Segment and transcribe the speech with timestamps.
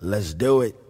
[0.00, 0.85] Let's do it.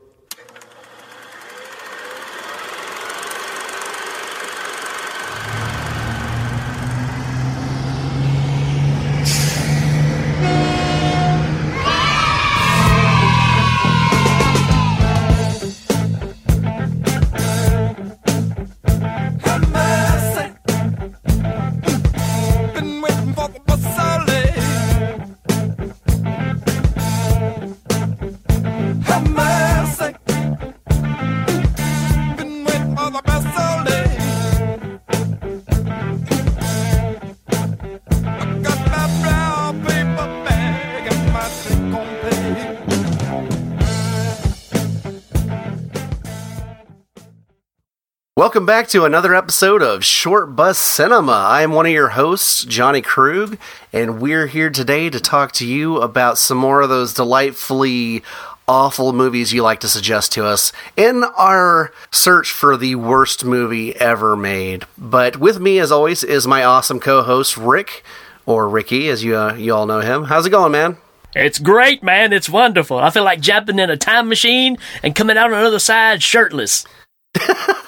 [48.56, 51.30] Welcome back to another episode of Short Bus Cinema.
[51.30, 53.58] I am one of your hosts, Johnny Krug,
[53.92, 58.22] and we're here today to talk to you about some more of those delightfully
[58.66, 63.94] awful movies you like to suggest to us in our search for the worst movie
[63.96, 64.86] ever made.
[64.96, 68.04] But with me, as always, is my awesome co-host Rick,
[68.46, 70.24] or Ricky, as you uh, you all know him.
[70.24, 70.96] How's it going, man?
[71.34, 72.32] It's great, man.
[72.32, 72.96] It's wonderful.
[72.96, 76.22] I feel like jumping in a time machine and coming out on the other side
[76.22, 76.86] shirtless.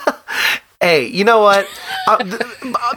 [0.81, 1.69] Hey, you know what?
[2.07, 2.43] uh, th-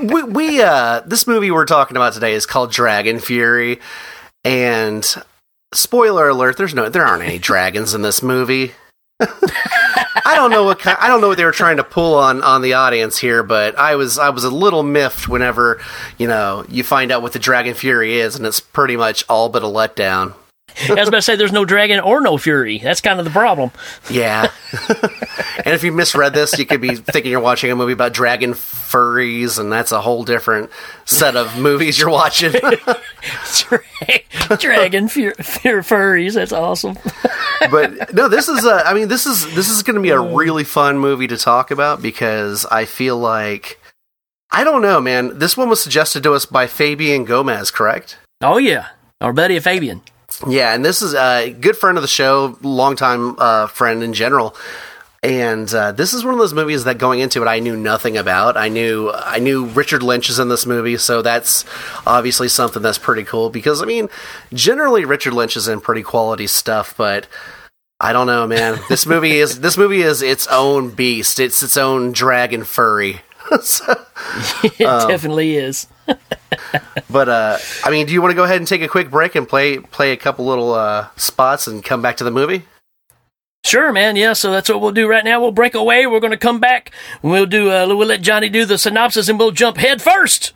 [0.01, 3.79] we, we uh, this movie we're talking about today is called Dragon Fury,
[4.43, 5.03] and
[5.73, 8.73] spoiler alert: there's no, there aren't any dragons in this movie.
[9.21, 12.43] I don't know what kind, I don't know what they were trying to pull on
[12.43, 15.81] on the audience here, but I was I was a little miffed whenever
[16.19, 19.49] you know you find out what the Dragon Fury is, and it's pretty much all
[19.49, 20.35] but a letdown.
[20.89, 22.79] I was about to say there's no dragon or no fury.
[22.79, 23.71] That's kind of the problem.
[24.09, 24.51] Yeah.
[24.89, 28.53] and if you misread this, you could be thinking you're watching a movie about dragon
[28.53, 30.69] furries, and that's a whole different
[31.05, 32.51] set of movies you're watching.
[33.59, 36.35] Dra- dragon fur- fur- furries.
[36.35, 36.97] That's awesome.
[37.71, 40.19] but no, this is uh, I mean, this is this is going to be a
[40.19, 43.79] really fun movie to talk about because I feel like
[44.51, 45.39] I don't know, man.
[45.39, 48.17] This one was suggested to us by Fabian Gomez, correct?
[48.41, 48.87] Oh yeah,
[49.21, 50.01] our buddy Fabian.
[50.47, 54.55] Yeah, and this is a good friend of the show, longtime uh, friend in general.
[55.23, 58.17] And uh, this is one of those movies that going into it, I knew nothing
[58.17, 58.57] about.
[58.57, 61.63] I knew I knew Richard Lynch is in this movie, so that's
[62.07, 63.51] obviously something that's pretty cool.
[63.51, 64.09] Because I mean,
[64.51, 67.27] generally Richard Lynch is in pretty quality stuff, but
[67.99, 68.79] I don't know, man.
[68.89, 71.39] This movie is this movie is its own beast.
[71.39, 73.21] It's its own dragon furry.
[73.61, 73.93] So-
[74.63, 75.85] It definitely is.
[77.09, 79.35] But uh, I mean, do you want to go ahead and take a quick break
[79.35, 82.63] and play play a couple little uh, spots and come back to the movie?
[83.63, 84.15] Sure, man.
[84.15, 85.39] Yeah, so that's what we'll do right now.
[85.39, 86.07] We'll break away.
[86.07, 86.91] We're going to come back.
[87.21, 87.69] We'll do.
[87.71, 90.53] Uh, we'll let Johnny do the synopsis, and we'll jump head first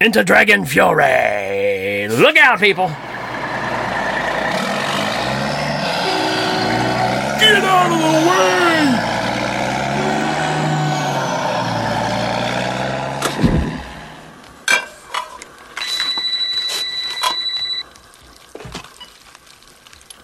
[0.00, 2.08] into Dragon Fury.
[2.08, 2.88] Look out, people!
[7.38, 8.69] Get out of the way!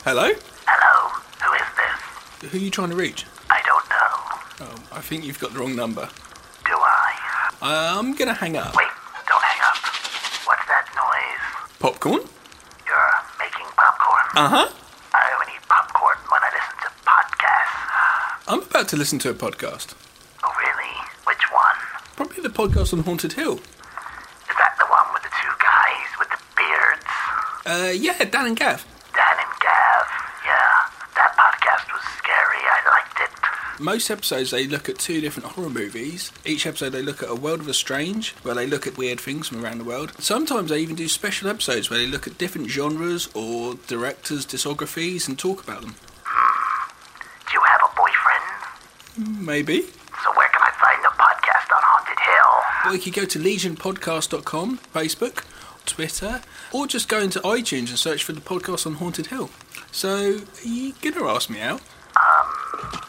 [0.06, 0.30] Hello?
[0.70, 0.94] Hello,
[1.42, 2.50] who is this?
[2.52, 3.26] Who are you trying to reach?
[3.50, 4.70] I don't know.
[4.70, 6.08] Oh, I think you've got the wrong number.
[6.64, 7.10] Do I?
[7.60, 8.76] I'm gonna hang up.
[8.76, 8.86] Wait,
[9.26, 9.76] don't hang up.
[10.46, 11.44] What's that noise?
[11.80, 12.22] Popcorn?
[12.86, 14.26] You're making popcorn.
[14.38, 14.68] Uh huh.
[15.12, 18.46] I only eat popcorn when I listen to podcasts.
[18.46, 19.94] I'm about to listen to a podcast.
[20.44, 20.94] Oh, really?
[21.26, 21.78] Which one?
[22.14, 23.54] Probably the podcast on Haunted Hill.
[23.58, 27.10] Is that the one with the two guys with the beards?
[27.66, 28.86] Uh, yeah, Dan and Gav.
[29.16, 30.06] Dan and Gav.
[30.44, 30.76] Yeah,
[31.16, 32.62] that podcast was scary.
[32.62, 33.32] I liked it.
[33.78, 36.32] Most episodes they look at two different horror movies.
[36.46, 39.20] Each episode they look at a world of the strange, where they look at weird
[39.20, 40.12] things from around the world.
[40.18, 45.28] Sometimes they even do special episodes where they look at different genres or directors' discographies
[45.28, 45.94] and talk about them.
[47.46, 48.44] Do you have a boyfriend?
[49.38, 49.82] Hmm, maybe.
[49.82, 52.52] So where can I find the podcast on Haunted Hill?
[52.86, 55.44] Well, you could go to legionpodcast.com, Facebook,
[55.84, 56.40] Twitter,
[56.72, 59.50] or just go into iTunes and search for the podcast on Haunted Hill.
[59.92, 61.82] So, are you gonna ask me out?
[62.16, 63.00] Um,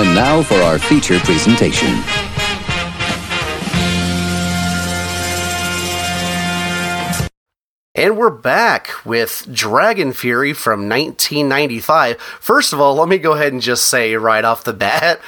[0.00, 1.88] And now for our feature presentation.
[7.94, 12.18] And we're back with Dragon Fury from 1995.
[12.18, 15.20] First of all, let me go ahead and just say right off the bat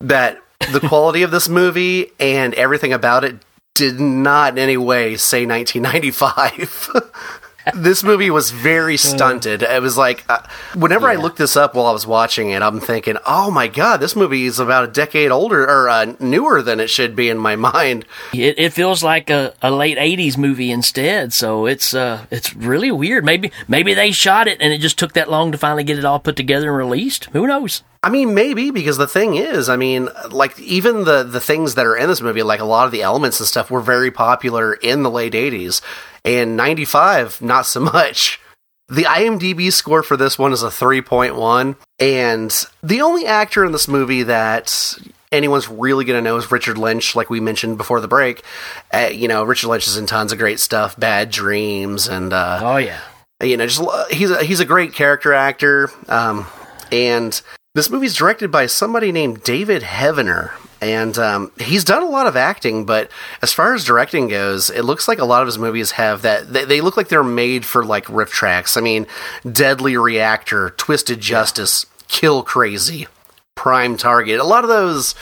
[0.00, 0.42] that
[0.72, 3.36] the quality of this movie and everything about it
[3.74, 7.42] did not in any way say 1995.
[7.74, 9.62] this movie was very stunted.
[9.62, 10.38] It was like, uh,
[10.74, 11.18] whenever I Yeah.
[11.20, 14.44] looked this up while I was watching it, I'm thinking, oh my god, this movie
[14.46, 18.04] is about a decade older or uh, newer than it should be in my mind.
[18.32, 22.90] It, it feels like a, a late '80s movie instead, so it's uh it's really
[22.90, 23.24] weird.
[23.24, 26.04] Maybe maybe they shot it and it just took that long to finally get it
[26.04, 27.24] all put together and released.
[27.26, 27.82] Who knows?
[28.02, 31.86] I mean, maybe because the thing is, I mean, like even the the things that
[31.86, 34.74] are in this movie, like a lot of the elements and stuff, were very popular
[34.74, 35.80] in the late '80s,
[36.26, 38.40] and '95 not so much.
[38.88, 43.88] The IMDb score for this one is a 3.1, and the only actor in this
[43.88, 44.96] movie that
[45.32, 48.44] anyone's really going to know is Richard Lynch, like we mentioned before the break.
[48.92, 52.60] Uh, you know, Richard Lynch is in tons of great stuff, Bad Dreams, and uh,
[52.62, 53.00] Oh yeah,
[53.42, 53.82] you know, just
[54.12, 55.90] he's a, he's a great character actor.
[56.08, 56.46] Um,
[56.92, 57.40] and
[57.74, 60.52] this movie's directed by somebody named David Heavener,
[60.86, 62.86] and um, he's done a lot of acting.
[62.86, 63.10] But
[63.42, 66.52] as far as directing goes, it looks like a lot of his movies have that.
[66.52, 68.76] They, they look like they're made for like RiffTrax.
[68.76, 69.06] I mean,
[69.50, 73.08] Deadly Reactor, Twisted Justice, Kill Crazy,
[73.56, 74.38] Prime Target.
[74.38, 75.16] A lot of those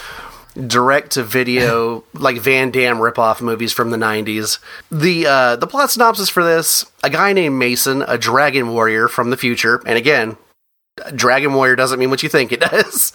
[0.55, 4.59] direct to video like Van Damme ripoff movies from the 90s.
[4.91, 9.31] The uh the plot synopsis for this, a guy named Mason, a dragon warrior from
[9.31, 10.37] the future, and again,
[11.15, 13.15] dragon warrior doesn't mean what you think it does.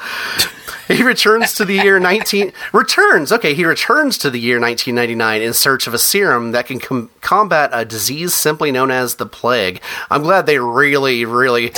[0.90, 3.32] He returns to the year 19 returns.
[3.32, 7.12] Okay, he returns to the year 1999 in search of a serum that can com-
[7.22, 9.82] combat a disease simply known as the plague.
[10.10, 11.72] I'm glad they really really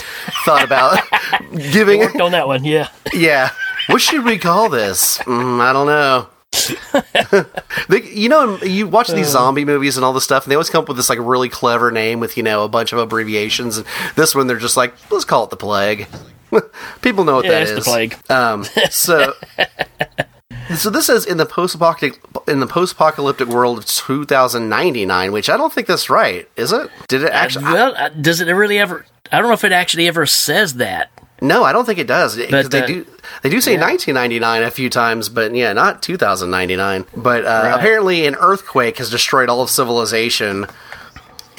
[0.45, 0.99] thought about
[1.73, 2.63] giving worked on that one.
[2.63, 3.51] Yeah, yeah.
[3.87, 5.17] What should we call this?
[5.19, 6.27] Mm, I don't know.
[7.89, 10.69] they, you know, you watch these zombie movies and all this stuff, and they always
[10.69, 13.77] come up with this like really clever name with you know a bunch of abbreviations.
[13.77, 13.85] And
[14.15, 16.07] this one, they're just like, let's call it the plague.
[17.01, 17.75] People know what Yeah, that is.
[17.75, 18.15] the plague.
[18.29, 19.33] Um, so,
[20.75, 25.71] so this is in the post-apocalyptic in the post-apocalyptic world of 2099, which I don't
[25.71, 26.89] think that's right, is it?
[27.07, 27.65] Did it actually?
[27.65, 29.05] well, uh, does it really ever?
[29.31, 31.09] I don't know if it actually ever says that.
[31.43, 32.37] No, I don't think it does.
[32.51, 33.05] But, they uh, do
[33.41, 37.05] they do say 1999 a few times, but yeah, not 2099.
[37.15, 37.73] But uh, Right.
[37.73, 40.67] apparently, an earthquake has destroyed all of civilization,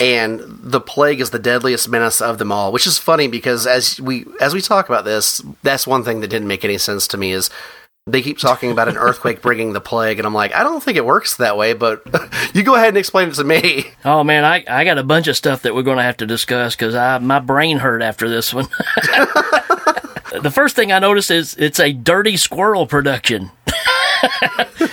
[0.02, 2.72] and the plague is the deadliest menace of them all.
[2.72, 6.28] Which is funny because as we as we talk about this, that's one thing that
[6.28, 7.48] didn't make any sense to me is.
[8.04, 10.96] They keep talking about an earthquake bringing the plague, and I'm like, I don't think
[10.96, 11.72] it works that way.
[11.72, 12.02] But
[12.52, 13.92] you go ahead and explain it to me.
[14.04, 16.26] Oh man, I, I got a bunch of stuff that we're going to have to
[16.26, 18.66] discuss because I my brain hurt after this one.
[20.42, 23.52] the first thing I noticed is it's a dirty squirrel production,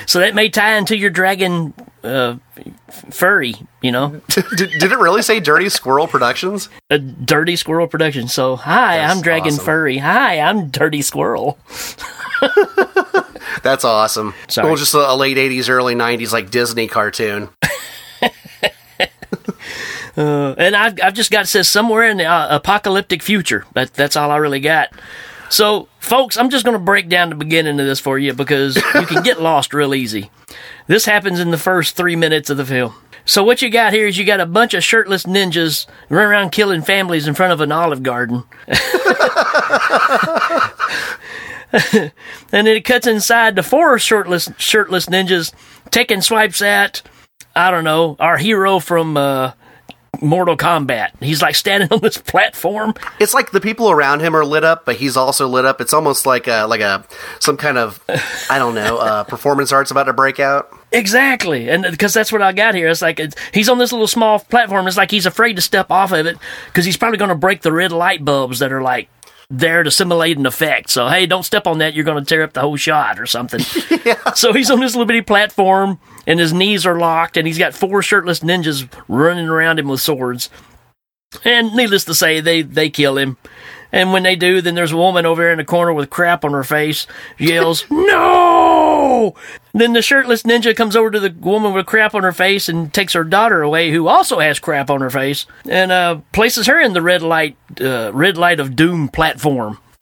[0.09, 1.71] so that may tie into your dragon
[2.03, 2.38] uh,
[3.11, 3.53] furry.
[3.83, 6.67] You know, did, did it really say Dirty Squirrel Productions?
[6.89, 8.27] a dirty squirrel production.
[8.27, 9.65] So hi, That's I'm dragon awesome.
[9.65, 9.97] furry.
[10.00, 11.59] Hi, I'm dirty squirrel.
[13.61, 14.33] That's awesome.
[14.47, 14.67] Sorry.
[14.67, 17.50] Well, just a, a late '80s, early '90s like Disney cartoon.
[20.15, 23.65] And I've, I've just got it says somewhere in the uh, apocalyptic future.
[23.73, 24.89] That, that's all I really got.
[25.50, 28.75] So, folks, I'm just going to break down the beginning of this for you because
[28.75, 30.30] you can get lost real easy.
[30.88, 32.94] This happens in the first three minutes of the film.
[33.25, 36.51] So, what you got here is you got a bunch of shirtless ninjas running around
[36.51, 38.44] killing families in front of an olive garden.
[41.72, 42.12] and
[42.50, 45.54] then it cuts inside the four shirtless shirtless ninjas
[45.92, 47.02] taking swipes at
[47.56, 49.52] I don't know our hero from uh,
[50.21, 51.11] Mortal Kombat.
[51.21, 52.94] He's like standing on this platform.
[53.19, 55.81] It's like the people around him are lit up, but he's also lit up.
[55.81, 57.06] It's almost like a like a
[57.39, 58.01] some kind of
[58.50, 60.75] I don't know uh, performance arts about to break out.
[60.92, 62.87] Exactly, and because that's what I got here.
[62.87, 64.87] It's like it's, he's on this little small platform.
[64.87, 66.37] It's like he's afraid to step off of it
[66.68, 69.07] because he's probably going to break the red light bulbs that are like
[69.49, 70.89] there to simulate an effect.
[70.89, 71.94] So hey, don't step on that.
[71.94, 73.61] You're going to tear up the whole shot or something.
[74.35, 77.73] So he's on this little bitty platform, and his knees are locked, and he's got
[77.73, 80.49] four shirtless ninjas running around him with swords.
[81.44, 83.37] And needless to say, they they kill him.
[83.91, 86.45] And when they do, then there's a woman over there in the corner with crap
[86.45, 88.79] on her face, yells, No!
[89.73, 92.94] Then the shirtless ninja comes over to the woman with crap on her face and
[92.94, 96.80] takes her daughter away, who also has crap on her face, and uh, places her
[96.80, 99.78] in the red light, uh, red light of doom platform.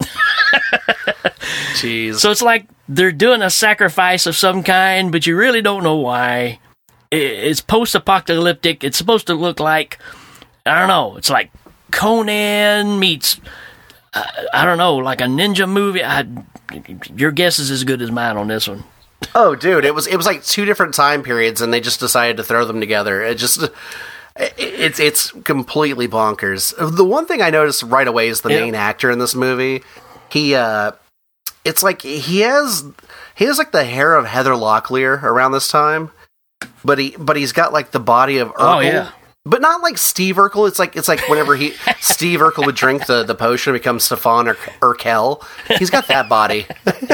[1.74, 2.16] Jeez.
[2.16, 5.96] So it's like they're doing a sacrifice of some kind, but you really don't know
[5.96, 6.58] why.
[7.10, 8.84] It's post apocalyptic.
[8.84, 9.98] It's supposed to look like,
[10.66, 11.50] I don't know, it's like
[11.90, 13.40] Conan meets,
[14.12, 16.04] uh, I don't know, like a ninja movie.
[16.04, 16.26] I,
[17.14, 18.84] your guess is as good as mine on this one.
[19.34, 22.36] Oh, dude, it was it was like two different time periods, and they just decided
[22.38, 23.22] to throw them together.
[23.22, 23.72] It just it-
[24.56, 26.72] it's it's completely bonkers.
[26.96, 28.60] The one thing I noticed right away is the Yeah.
[28.60, 29.82] main actor in this movie.
[30.30, 30.92] He uh,
[31.64, 32.84] it's like he has
[33.34, 36.10] he has like the hair of Heather Locklear around this time,
[36.84, 38.76] but he but he's got like the body of Urkel.
[38.76, 39.10] Oh, yeah.
[39.44, 40.68] but not like Steve Urkel.
[40.68, 41.70] It's like it's like whenever he
[42.00, 45.42] Steve Urkel would drink the the potion and become Stefan or Urkel.
[45.78, 46.66] He's got that body.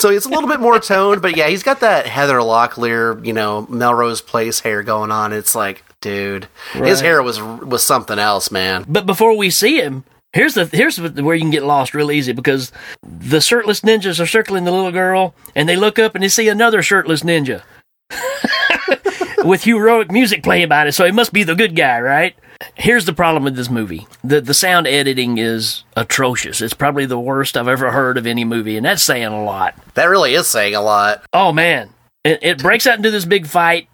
[0.00, 3.32] so it's a little bit more toned, but yeah, he's got that Heather Locklear, you
[3.32, 5.32] know, Melrose Place hair going on.
[5.32, 8.84] It's like, dude, his hair was was something else, man.
[8.88, 12.32] But before we see him, here's the here's where you can get lost real easy
[12.32, 16.28] because the shirtless ninjas are circling the little girl, and they look up and they
[16.28, 17.62] see another shirtless ninja
[19.44, 20.92] with heroic music playing behind it.
[20.92, 22.34] So he must be the good guy, right?
[22.74, 26.60] Here's the problem with this movie: the the sound editing is atrocious.
[26.60, 29.74] It's probably the worst I've ever heard of any movie, and that's saying a lot.
[29.94, 31.24] That really is saying a lot.
[31.32, 31.90] Oh man,
[32.22, 33.88] it, it breaks out into this big fight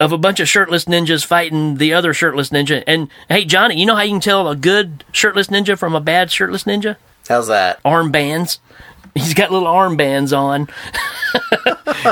[0.00, 2.82] of a bunch of shirtless ninjas fighting the other shirtless ninja.
[2.86, 6.00] And hey, Johnny, you know how you can tell a good shirtless ninja from a
[6.00, 6.96] bad shirtless ninja?
[7.28, 7.82] How's that?
[7.84, 8.58] Armbands.
[9.14, 10.68] He's got little armbands on,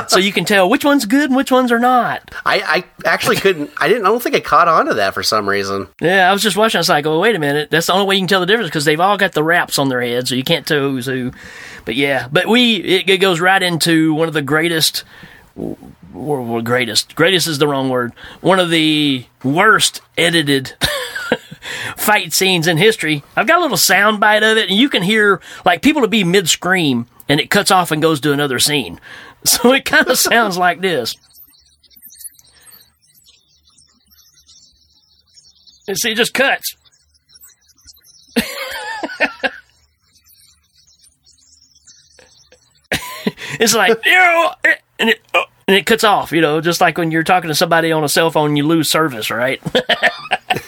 [0.07, 2.31] so you can tell which one's good and which ones are not.
[2.45, 2.61] I,
[3.05, 3.71] I actually couldn't.
[3.77, 4.05] I didn't.
[4.05, 5.89] I don't think I caught on to that for some reason.
[5.99, 6.77] Yeah, I was just watching.
[6.77, 7.69] I was like, "Oh, wait a minute!
[7.71, 9.77] That's the only way you can tell the difference because they've all got the wraps
[9.77, 11.33] on their heads, so you can't tell who's who."
[11.83, 15.03] But yeah, but we it, it goes right into one of the greatest.
[16.13, 18.13] Well, greatest, greatest is the wrong word.
[18.41, 20.73] One of the worst edited
[21.97, 23.23] fight scenes in history.
[23.35, 26.07] I've got a little sound bite of it, and you can hear like people to
[26.07, 28.99] be mid scream, and it cuts off and goes to another scene.
[29.45, 31.17] So it kind of sounds like this.
[35.85, 36.77] And see, it just cuts.
[43.59, 44.47] it's like you
[44.99, 46.31] and it oh, and it cuts off.
[46.31, 48.89] You know, just like when you're talking to somebody on a cell phone, you lose
[48.89, 49.61] service, right?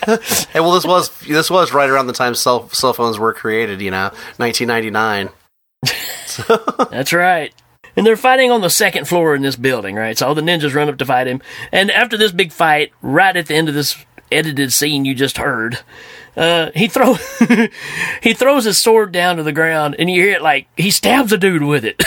[0.52, 3.80] Hey, well, this was this was right around the time cell cell phones were created.
[3.80, 5.30] You know, 1999.
[6.90, 7.52] That's right.
[7.96, 10.16] And they're fighting on the second floor in this building, right?
[10.16, 11.40] So all the ninjas run up to fight him.
[11.72, 13.96] And after this big fight, right at the end of this
[14.30, 15.78] edited scene you just heard,
[16.36, 17.14] uh, he throw
[18.22, 21.32] he throws his sword down to the ground, and you hear it like he stabs
[21.32, 22.02] a dude with it.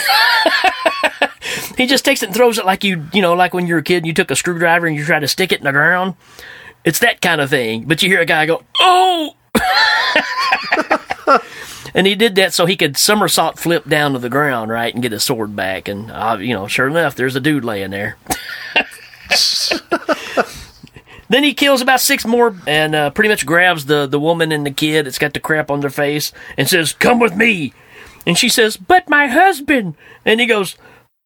[1.78, 3.80] he just takes it and throws it like you you know like when you were
[3.80, 5.72] a kid and you took a screwdriver and you try to stick it in the
[5.72, 6.16] ground.
[6.84, 7.86] It's that kind of thing.
[7.86, 9.36] But you hear a guy go, "Oh!"
[11.94, 15.02] And he did that so he could somersault flip down to the ground, right, and
[15.04, 15.88] get his sword back.
[15.88, 18.18] And, uh, you know, sure enough, there's a dude laying there.
[21.30, 24.66] then he kills about six more and uh, pretty much grabs the, the woman and
[24.66, 27.74] the kid that's got the crap on their face and says, Come with me.
[28.26, 29.96] And she says, But my husband.
[30.26, 30.78] And he goes,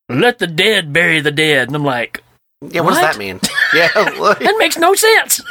[0.10, 1.68] Let the dead bury the dead.
[1.68, 2.23] And I'm like,
[2.72, 3.40] Yeah, what, does that mean?
[3.74, 3.90] Yeah.
[3.96, 5.42] That makes no sense.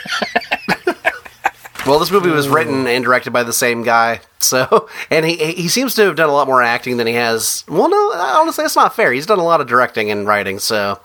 [1.85, 5.67] Well, this movie was written and directed by the same guy, so and he he
[5.67, 7.65] seems to have done a lot more acting than he has.
[7.67, 9.13] Well, no, honestly, that's not fair.
[9.13, 11.01] He's done a lot of directing and writing, so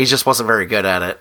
[0.00, 1.20] he just wasn't very good at it.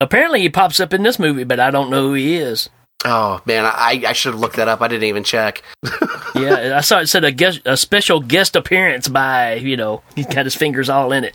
[0.00, 2.70] Apparently, he pops up in this movie, but I don't know who he is.
[3.04, 4.80] Oh man, I I should have looked that up.
[4.80, 5.62] I didn't even check.
[6.36, 10.26] Yeah, I saw it said a guest, a special guest appearance by, you know, he's
[10.26, 11.34] got his fingers all in it.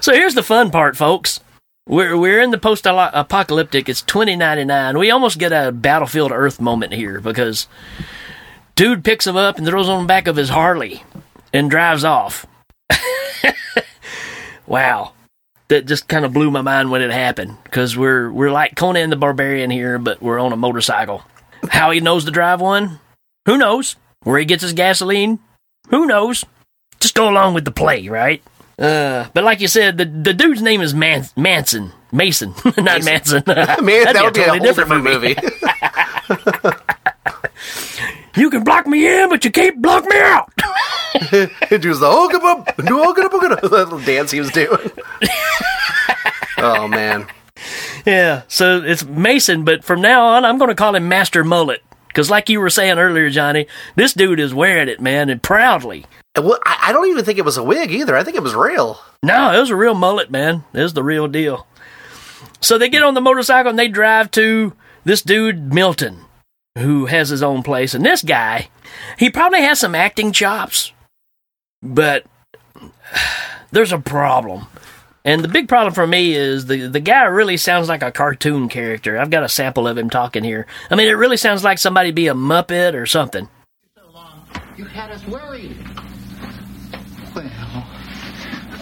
[0.00, 1.40] So here's the fun part, folks.
[1.86, 3.88] We're we're in the post apocalyptic.
[3.88, 4.98] It's 2099.
[4.98, 7.68] We almost get a Battlefield Earth moment here because
[8.74, 11.02] dude picks him up and throws him on the back of his Harley
[11.52, 12.46] and drives off.
[14.66, 15.12] wow.
[15.68, 19.10] That just kind of blew my mind when it happened because we're we're like Conan
[19.10, 21.22] the Barbarian here, but we're on a motorcycle.
[21.68, 23.00] How he knows to drive one?
[23.46, 23.96] Who knows?
[24.22, 25.38] Where he gets his gasoline?
[25.88, 26.44] Who knows?
[27.00, 28.42] Just go along with the play, right?
[28.78, 31.92] Uh, but like you said, the the dude's name is Man- Manson.
[32.12, 33.42] Mason, not Manson.
[33.46, 33.54] Man,
[33.84, 35.36] that would be a, totally whole different movie.
[38.36, 40.52] You can block me in, but you can't block me out.
[41.30, 44.90] Dude was the good, up, do up, good, up, that little dance he was doing.
[46.58, 47.28] oh man,
[48.04, 51.82] yeah, so it's Mason, but from now on, I'm going to call him Master Mullet.
[52.14, 53.66] Because, like you were saying earlier, Johnny,
[53.96, 56.06] this dude is wearing it, man, and proudly.
[56.38, 58.16] Uh, well, I, I don't even think it was a wig either.
[58.16, 59.00] I think it was real.
[59.24, 60.62] No, it was a real mullet, man.
[60.72, 61.66] It was the real deal.
[62.60, 66.20] So they get on the motorcycle and they drive to this dude, Milton,
[66.78, 67.94] who has his own place.
[67.94, 68.68] And this guy,
[69.18, 70.92] he probably has some acting chops,
[71.82, 72.24] but
[73.72, 74.68] there's a problem.
[75.26, 78.68] And the big problem for me is the the guy really sounds like a cartoon
[78.68, 79.18] character.
[79.18, 80.66] I've got a sample of him talking here.
[80.90, 83.48] I mean, it really sounds like somebody be a Muppet or something.
[84.76, 85.76] You had us worried.
[87.34, 87.86] Well,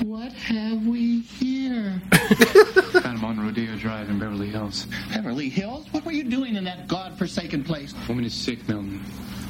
[0.03, 2.01] what have we here?
[2.13, 4.87] Found him on Rodeo Drive in Beverly Hills.
[5.15, 5.87] Beverly Hills?
[5.93, 7.95] What were you doing in that godforsaken place?
[8.09, 9.03] Woman is sick, Milton.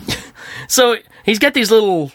[0.69, 2.13] So he's got these little,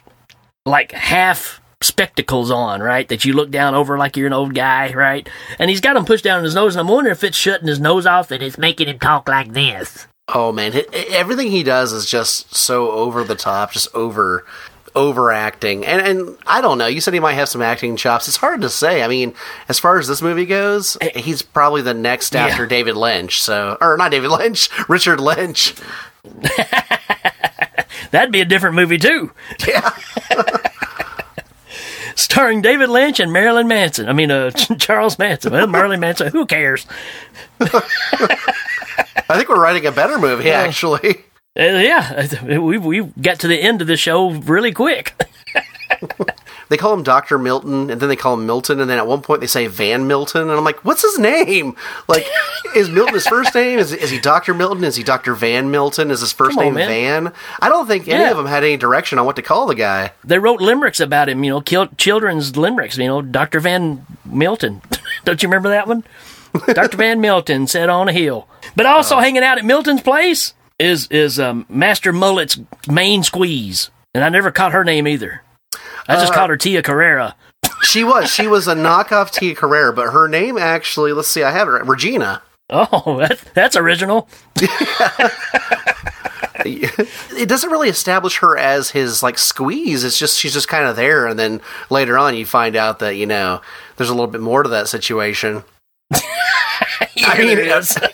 [0.65, 3.07] like half spectacles on, right?
[3.07, 5.27] That you look down over like you're an old guy, right?
[5.59, 7.67] And he's got them pushed down in his nose, and I'm wondering if it's shutting
[7.67, 10.07] his nose off and it's making him talk like this.
[10.27, 14.45] Oh man, everything he does is just so over the top, just over
[14.95, 15.85] overacting.
[15.85, 16.87] And and I don't know.
[16.87, 18.27] You said he might have some acting chops.
[18.27, 19.03] It's hard to say.
[19.03, 19.33] I mean,
[19.69, 21.19] as far as this movie goes, eh.
[21.19, 22.69] he's probably the next after Yeah.
[22.69, 23.41] David Lynch.
[23.41, 25.75] So, or not David Lynch, Richard Lynch.
[28.11, 29.31] That'd be a different movie too.
[29.65, 29.89] Yeah.
[32.17, 34.09] Starring David Lynch and Marilyn Manson.
[34.09, 35.53] I mean, uh, Charles Manson.
[35.53, 36.29] Well, Marilyn Manson.
[36.29, 36.87] Who cares?
[37.61, 41.23] I think we're writing a better movie actually.
[41.57, 42.27] Uh, yeah,
[42.59, 45.13] we we got to the end of the show really quick.
[46.69, 47.37] They call him Dr.
[47.37, 50.05] Milton and then they call him Milton and then at one point they say Van
[50.05, 51.77] Milton and I'm like, "What's his name?"
[52.09, 52.25] Like
[52.75, 53.79] is Milton his first name?
[53.79, 54.53] Is is he Dr.
[54.53, 54.83] Milton?
[54.83, 55.33] Is he Dr.
[55.33, 56.11] Van Milton?
[56.11, 57.23] Is his first on, name man.
[57.23, 57.33] Van?
[57.61, 58.31] I don't think any Yeah.
[58.31, 60.11] of them had any direction on what to call the guy.
[60.25, 62.97] They wrote limericks about him, you know, kill, children's limericks.
[62.97, 64.81] You know, Doctor Van Milton.
[65.23, 66.03] Don't you remember that one?
[66.73, 68.45] Doctor Van Milton sat on a hill.
[68.75, 74.23] But also hanging out at Milton's place is is um, Master Mullet's main squeeze, and
[74.23, 75.43] I never caught her name either.
[76.07, 77.35] I just uh, called her Tia Carrera.
[77.83, 78.29] She was.
[78.31, 81.85] She was a knockoff Tia Carrera, but her name actually, let's see, I have it,
[81.85, 82.41] Regina.
[82.69, 84.27] Oh, that, that's original.
[86.65, 90.03] It doesn't really establish her as his like squeeze.
[90.03, 93.15] It's just she's just kind of there, and then later on you find out that
[93.15, 93.61] you know
[93.95, 95.63] there's a little bit more to that situation.
[97.27, 97.57] I mean,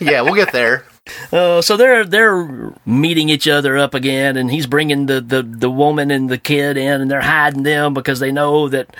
[0.00, 0.84] yeah, we'll get there.
[1.32, 5.70] Uh, so they're they're meeting each other up again, and he's bringing the, the, the
[5.70, 8.94] woman and the kid in, and they're hiding them because they know that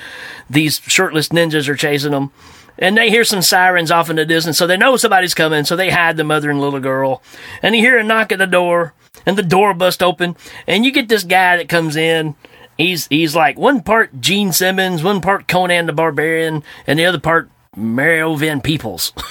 [0.49, 2.31] these shirtless ninjas are chasing them.
[2.77, 5.65] And they hear some sirens off in the distance, so they know somebody's coming.
[5.65, 7.23] So they hide the mother and little girl.
[7.63, 8.95] And you hear a knock at the door,
[9.25, 12.35] and the door bust open, and you get this guy that comes in.
[12.77, 17.21] He's he's like one part Gene Simmons, one part Conan the Barbarian, and the other
[17.21, 19.13] part Mario Van Peebles.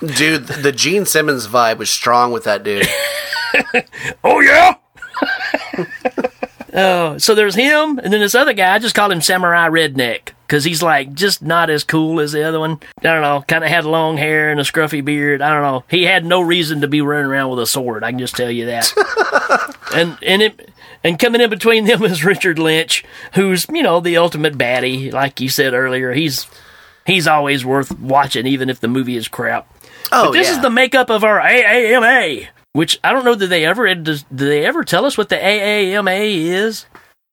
[0.00, 2.86] Dude, the Gene Simmons vibe was strong with that dude.
[4.24, 4.76] Oh yeah.
[6.74, 8.74] Oh, so there's him, and then this other guy.
[8.74, 12.44] I just called him Samurai Redneck because he's like just not as cool as the
[12.44, 12.80] other one.
[13.00, 13.44] I don't know.
[13.46, 15.42] Kind of had long hair and a scruffy beard.
[15.42, 15.84] I don't know.
[15.90, 18.04] He had no reason to be running around with a sword.
[18.04, 19.76] I can just tell you that.
[19.94, 20.70] and and it
[21.04, 25.12] and coming in between them is Richard Lynch, who's you know the ultimate baddie.
[25.12, 26.46] Like you said earlier, he's
[27.06, 29.68] he's always worth watching, even if the movie is crap.
[30.12, 30.56] Oh, But this yeah.
[30.56, 33.34] is the makeup of our AAMA, which I don't know.
[33.34, 36.86] that they ever did they ever tell us what the AAMA is?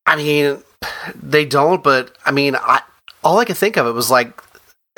[0.06, 0.62] I mean,
[1.14, 2.82] they don't, but I mean, I
[3.22, 4.42] all I could think of it was like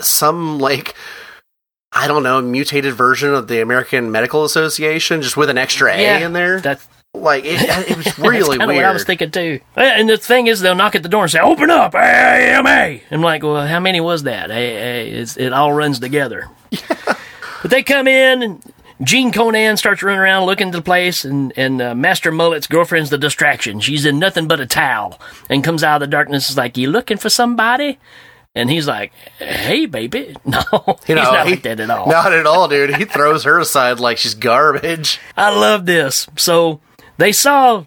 [0.00, 0.94] some like
[1.92, 6.22] I don't know mutated version of the American Medical Association, just with an extra A
[6.22, 6.60] in there.
[6.60, 8.68] That's like it, it was really weird.
[8.76, 9.60] what I was thinking too.
[9.76, 13.20] And the thing is, they'll knock at the door and say, "Open up, AAMA." I'm
[13.22, 14.50] like, well, how many was that?
[14.50, 16.48] It all runs together.
[17.62, 18.72] but they come in and.
[19.02, 23.10] Gene Conan starts running around looking to the place, and, and uh, Master Mullet's girlfriend's
[23.10, 23.80] the distraction.
[23.80, 25.18] She's in nothing but a towel
[25.50, 26.50] and comes out of the darkness.
[26.50, 27.98] Is like, You looking for somebody?
[28.54, 30.36] And he's like, Hey, baby.
[30.44, 30.62] No,
[31.08, 32.06] You know, he's not he- like that at all.
[32.06, 32.94] Not at all, dude.
[32.94, 35.18] He throws her aside like she's garbage.
[35.36, 36.28] I love this.
[36.36, 36.80] So
[37.18, 37.84] they saw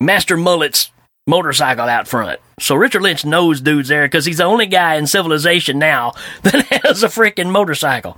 [0.00, 0.92] Master Mullet's
[1.26, 2.38] motorcycle out front.
[2.60, 6.66] So Richard Lynch knows dude's there because he's the only guy in civilization now that
[6.84, 8.16] has a freaking motorcycle.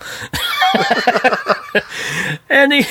[2.50, 2.86] and he,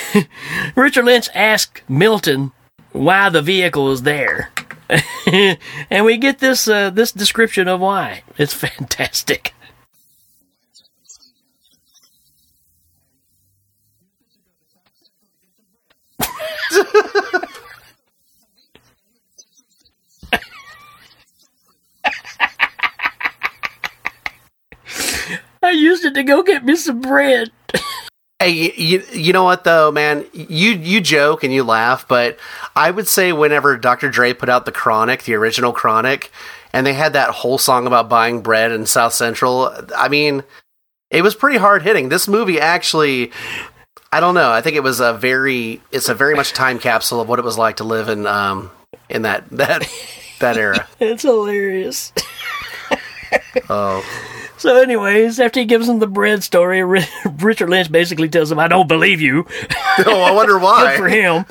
[0.75, 2.51] Richard Lynch asked Milton
[2.91, 4.51] why the vehicle is there.
[5.89, 8.23] and we get this uh, this description of why.
[8.37, 9.53] It's fantastic.
[25.63, 27.51] I used it to go get me some bread.
[28.39, 30.25] Hey, you, you, know what though, man?
[30.33, 32.37] You you joke and you laugh, but
[32.75, 34.09] I would say whenever Dr.
[34.09, 36.29] Dre put out the Chronic, the original Chronic,
[36.73, 40.43] and they had that whole song about buying bread in South Central, I mean,
[41.09, 42.09] it was pretty hard hitting.
[42.09, 43.31] This movie actually,
[44.11, 44.51] I don't know.
[44.51, 47.45] I think it was a very, it's a very much time capsule of what it
[47.45, 48.71] was like to live in um
[49.09, 49.89] in that that
[50.39, 50.85] that era.
[50.99, 52.11] It's hilarious.
[53.69, 54.03] Oh,
[54.63, 56.81] So, anyways, after he gives him the bread story,
[57.25, 59.45] Richard Lynch basically tells him, "I don't believe you."
[60.05, 60.95] oh, I wonder why.
[60.95, 61.45] Good for him.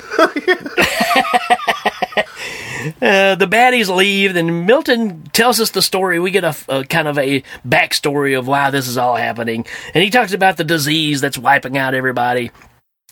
[2.99, 6.19] Uh, the baddies leave, and Milton tells us the story.
[6.19, 10.03] We get a, a kind of a backstory of why this is all happening, and
[10.03, 12.49] he talks about the disease that's wiping out everybody.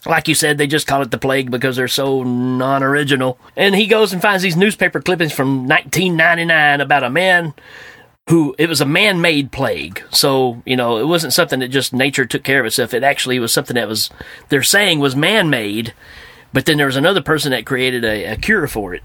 [0.08, 3.38] Like you said, they just call it the plague because they're so non original.
[3.56, 7.54] And he goes and finds these newspaper clippings from 1999 about a man
[8.30, 10.04] who, it was a man made plague.
[10.12, 12.94] So, you know, it wasn't something that just nature took care of itself.
[12.94, 14.10] It actually was something that was,
[14.50, 15.94] they're saying was man made,
[16.54, 19.04] but then there was another person that created a, a cure for it.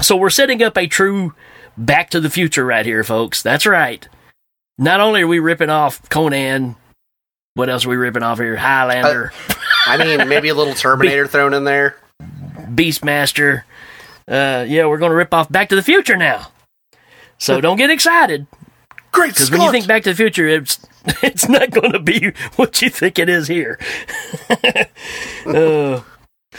[0.00, 1.34] So we're setting up a true
[1.76, 3.42] Back to the Future right here, folks.
[3.42, 4.08] That's right.
[4.78, 6.76] Not only are we ripping off Conan,
[7.54, 8.56] what else are we ripping off here?
[8.56, 9.32] Highlander.
[9.86, 11.96] I mean, maybe a little Terminator thrown in there.
[12.20, 13.62] Beastmaster.
[14.26, 16.48] Uh, yeah, we're going to rip off Back to the Future now.
[17.38, 18.46] So don't get excited
[19.10, 20.78] Great because when you think Back to the Future, it's
[21.22, 23.78] it's not going to be what you think it is here.
[25.46, 26.02] Uh,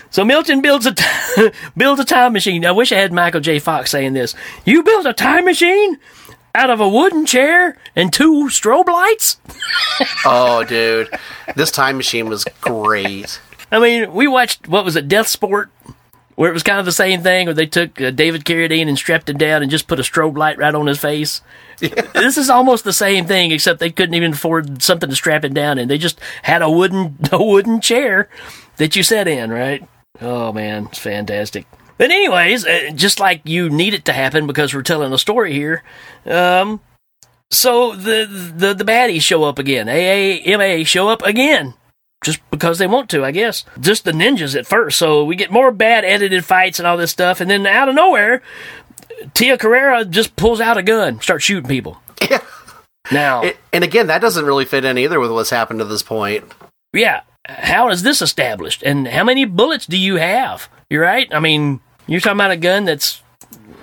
[0.10, 2.66] so Milton builds a t- builds a time machine.
[2.66, 3.60] I wish I had Michael J.
[3.60, 4.34] Fox saying this.
[4.66, 6.00] You built a time machine
[6.56, 9.38] out of a wooden chair and two strobe lights.
[10.26, 11.10] Oh, dude,
[11.56, 13.40] this time machine was great.
[13.72, 15.68] I mean, we watched what was it, Deathsport,
[16.40, 18.98] where it was kind of the same thing, where they took uh, David Carradine and
[18.98, 21.42] strapped him down and just put a strobe light right on his face.
[21.80, 25.54] This is almost the same thing, except they couldn't even afford something to strap him
[25.54, 28.30] down, and they just had a wooden a wooden chair
[28.78, 29.86] that you sat in, right?
[30.22, 31.68] Oh man, it's fantastic.
[31.98, 35.52] But anyways, uh, just like you need it to happen because we're telling a story
[35.52, 35.84] here,
[36.26, 36.80] um,
[37.52, 38.26] so the
[38.56, 39.88] the the baddies show up again.
[39.88, 41.74] AAMA show up again
[42.24, 43.64] just because they want to, I guess.
[43.80, 44.98] Just the ninjas at first.
[44.98, 47.96] So we get more bad edited fights and all this stuff, and then out of
[47.96, 48.42] nowhere,
[49.34, 52.02] Tia Carrera just pulls out a gun, starts shooting people.
[52.30, 52.42] Yeah.
[53.12, 56.04] Now, It- and again, that doesn't really fit in either with what's happened to this
[56.04, 56.44] point.
[56.94, 58.84] yeah, how is this established?
[58.84, 60.70] And how many bullets do you have?
[60.90, 61.28] You're right.
[61.34, 63.22] I mean, you're talking about a gun that's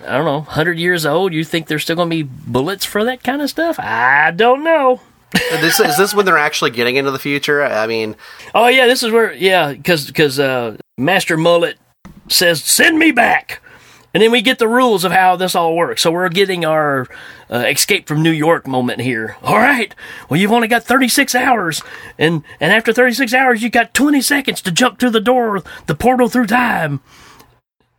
[0.06, 1.32] I don't know, 100 years old.
[1.32, 3.76] You think there's still going to be bullets for that kind of stuff?
[3.80, 5.00] I don't know.
[5.60, 7.62] This is this when they're actually getting into the future?
[7.62, 8.16] I mean,
[8.54, 11.76] Oh yeah, this is where yeah, because because uh, Master Mullet
[12.28, 13.62] says send me back,
[14.14, 16.02] and then we get the rules of how this all works.
[16.02, 17.06] So we're getting our
[17.50, 19.36] uh, escape from New York moment here.
[19.42, 19.94] All right,
[20.28, 21.82] well you've only got thirty six hours,
[22.18, 25.62] and and after thirty six hours you got twenty seconds to jump through the door,
[25.86, 27.00] the portal through time.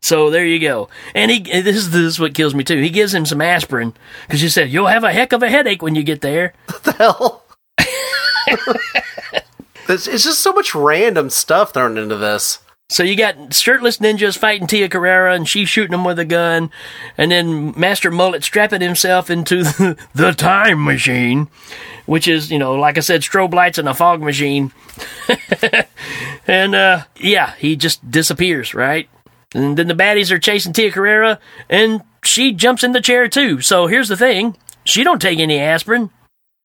[0.01, 0.89] So there you go.
[1.15, 2.81] And he this is this is what kills me too.
[2.81, 3.93] He gives him some aspirin
[4.25, 6.53] because he said you'll have a heck of a headache when you get there.
[6.67, 7.43] What the hell?
[9.89, 12.59] it's, it's just so much random stuff thrown into this.
[12.89, 16.71] So you got shirtless ninjas fighting Tia Carrera, and she's shooting them with a gun,
[17.17, 21.49] and then Master Mullet strapping himself into the, the time machine,
[22.05, 24.71] which is, you know, like I said, strobe lights and a fog machine.
[26.47, 29.09] and uh, yeah, he just disappears, right?
[29.53, 33.61] And then the baddies are chasing Tia Carrera, and she jumps in the chair too.
[33.61, 36.09] So here's the thing: she don't take any aspirin.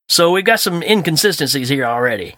[0.08, 2.36] So we've got some inconsistencies here already.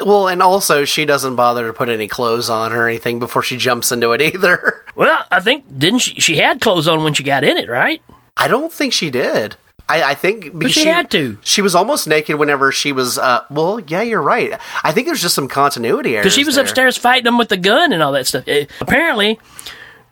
[0.00, 3.56] Well, and also she doesn't bother to put any clothes on or anything before she
[3.58, 4.84] jumps into it either.
[4.94, 6.20] Well, I think didn't she?
[6.20, 8.00] She had clothes on when she got in it, right?
[8.36, 9.56] I don't think she did.
[9.88, 11.38] I, I think because she had to.
[11.42, 13.18] She was almost naked whenever she was.
[13.18, 14.58] Uh, well, yeah, you're right.
[14.84, 16.24] I think there's just some continuity errors.
[16.24, 16.64] Because she was there.
[16.64, 18.44] upstairs fighting them with the gun and all that stuff.
[18.46, 19.38] Eh, apparently,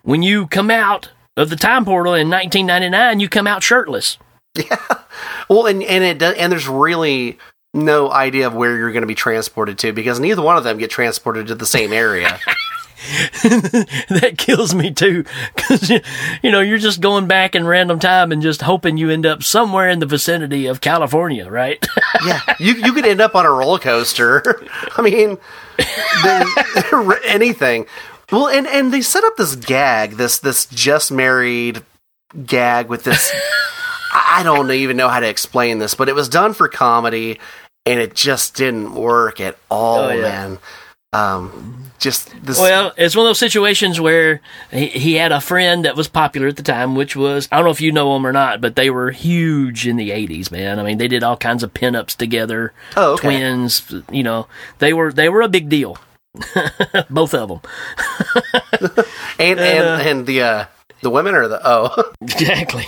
[0.03, 4.19] when you come out of the time portal in 1999, you come out shirtless.
[4.57, 4.79] Yeah.
[5.51, 7.39] Well, and and it does, and there's really
[7.75, 10.79] no idea of where you're going to be transported to because neither one of them
[10.79, 12.41] get transported to the same area.
[14.09, 15.25] that kills me too.
[15.55, 15.91] Because,
[16.43, 19.43] you know, you're just going back in random time and just hoping you end up
[19.43, 21.85] somewhere in the vicinity of California, right?
[22.27, 24.63] yeah, you you could end up on a roller coaster.
[24.97, 25.39] I mean,
[25.77, 27.87] the, anything.
[28.33, 31.83] Well, and and they set up this gag, this this just married
[32.45, 33.33] gag with this.
[34.13, 37.39] I don't even know how to explain this, but it was done for comedy,
[37.85, 40.23] and it just didn't work at all, Oh, yeah.
[40.23, 40.59] man.
[41.13, 42.59] Um, just this.
[42.59, 44.41] Well, it's one of those situations where
[44.71, 47.65] he, he had a friend that was popular at the time, which was I don't
[47.65, 50.79] know if you know them or not, but they were huge in the '80s, man.
[50.79, 53.29] I mean, they did all kinds of pinups together, Oh, okay.
[53.29, 53.95] twins.
[54.11, 54.47] You know,
[54.79, 55.97] they were they were a big deal,
[57.09, 57.61] both of them.
[59.39, 60.65] and and and the uh,
[61.03, 62.85] the women are the oh Exactly.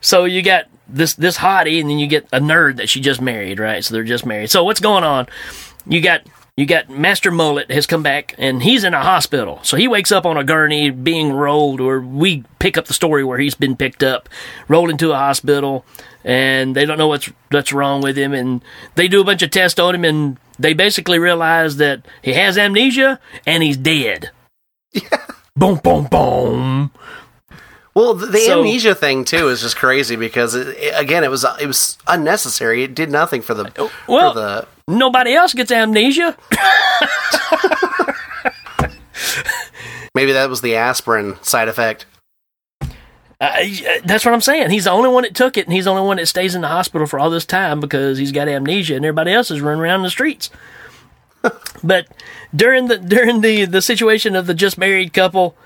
[0.00, 3.20] So you got this this hottie, and then you get a nerd that she just
[3.20, 3.82] married, right?
[3.84, 4.50] So they're just married.
[4.50, 5.26] So what's going on?
[5.86, 6.22] You got
[6.56, 9.60] you got Master Mullet has come back, and he's in a hospital.
[9.62, 13.24] So he wakes up on a gurney, being rolled, or we pick up the story
[13.24, 14.28] where he's been picked up,
[14.68, 15.84] rolled into a hospital,
[16.24, 18.62] and they don't know what's what's wrong with him, and
[18.96, 22.58] they do a bunch of tests on him, and they basically realize that he has
[22.58, 24.30] amnesia and he's dead.
[25.54, 26.90] Boom, boom, boom.
[27.94, 31.30] Well, the, the So- amnesia thing too is just crazy because it, it- again, it
[31.30, 32.82] was it was unnecessary.
[32.84, 36.36] It did nothing for the Well- for the Nobody else gets amnesia.
[40.14, 42.04] Maybe that was the aspirin side effect.
[43.40, 43.64] Uh,
[44.04, 44.70] that's what I'm saying.
[44.70, 46.60] He's the only one that took it, and he's the only one that stays in
[46.60, 49.80] the hospital for all this time because he's got amnesia, and everybody else is running
[49.80, 50.50] around the streets.
[51.82, 52.06] but
[52.54, 55.56] during the during the the situation of the just married couple,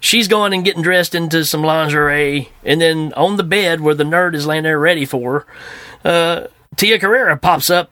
[0.00, 4.04] she's going and getting dressed into some lingerie, and then on the bed where the
[4.04, 5.46] nerd is laying there ready for
[6.04, 7.90] her, uh, Tia Carrera pops up,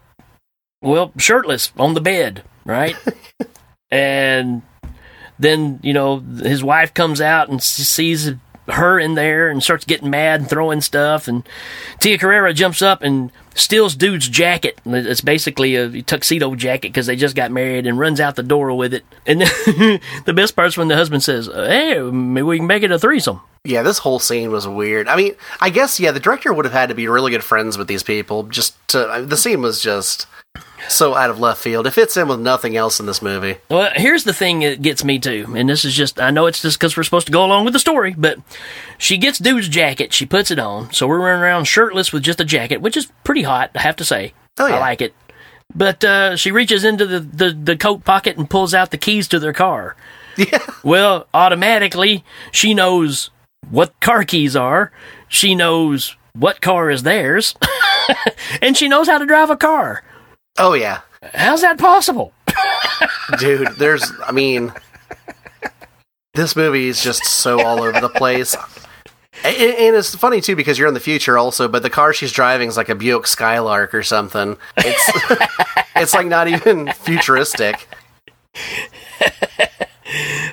[0.83, 2.97] well, shirtless on the bed, right?
[3.91, 4.63] and
[5.39, 8.33] then you know his wife comes out and sees
[8.69, 11.29] her in there and starts getting mad and throwing stuff.
[11.29, 11.47] And
[12.01, 14.79] Tia Carrera jumps up and steals dude's jacket.
[14.85, 18.77] It's basically a tuxedo jacket because they just got married and runs out the door
[18.77, 19.05] with it.
[19.27, 19.41] And
[20.25, 23.41] the best part's when the husband says hey maybe we can make it a threesome
[23.67, 25.09] Yeah, this whole scene was weird.
[25.09, 27.77] I mean, I guess yeah, the director would have had to be really good friends
[27.77, 29.09] with these people just to.
[29.09, 30.27] I the scene was just
[30.89, 31.87] so out of left field.
[31.87, 33.57] It fits in with nothing else in this movie.
[33.71, 36.63] Well, here's the thing that gets me too, and this is just, I know it's
[36.63, 38.39] just because we're supposed to go along with the story, but
[38.99, 42.41] she gets dude's jacket, she puts it on, so we're running around shirtless with just
[42.41, 44.33] a jacket, which is pretty hot, I have to say.
[44.59, 44.77] Oh, yeah.
[44.77, 45.15] I like it.
[45.75, 49.29] But uh, she reaches into the, the, the coat pocket and pulls out the keys
[49.29, 49.97] to their car.
[50.39, 53.31] Yeah, Well, automatically, she knows
[53.71, 54.93] what car keys are,
[55.29, 57.55] she knows what car is theirs,
[58.63, 60.03] and she knows how to drive a car.
[60.59, 61.01] oh yeah,
[61.35, 62.33] How's that possible?
[63.39, 63.69] dude.
[63.79, 64.73] There's, I mean,
[66.35, 68.57] this movie is just so all over the place.
[69.45, 72.33] And, and it's funny too because you're in the future also, but the car she's
[72.33, 74.57] driving is like a Buick Skylark or something.
[74.79, 75.11] It's
[75.97, 77.87] it's like not even futuristic.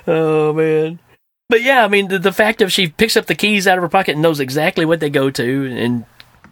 [0.06, 0.98] Oh man.
[1.48, 3.82] But yeah, I mean the, the fact of she picks up the keys out of
[3.82, 6.04] her pocket and knows exactly what they go to and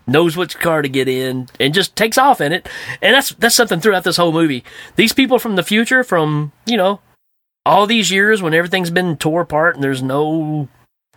[0.06, 2.68] knows which car to get in and just takes off in it.
[3.00, 4.64] And that's that's something throughout this whole movie.
[4.96, 7.00] These people from the future from, you know,
[7.64, 10.68] all these years when everything's been tore apart and there's no,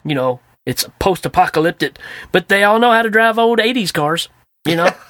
[0.04, 1.98] you know, it's post-apocalyptic,
[2.32, 4.30] but they all know how to drive old 80s cars,
[4.66, 4.90] you know.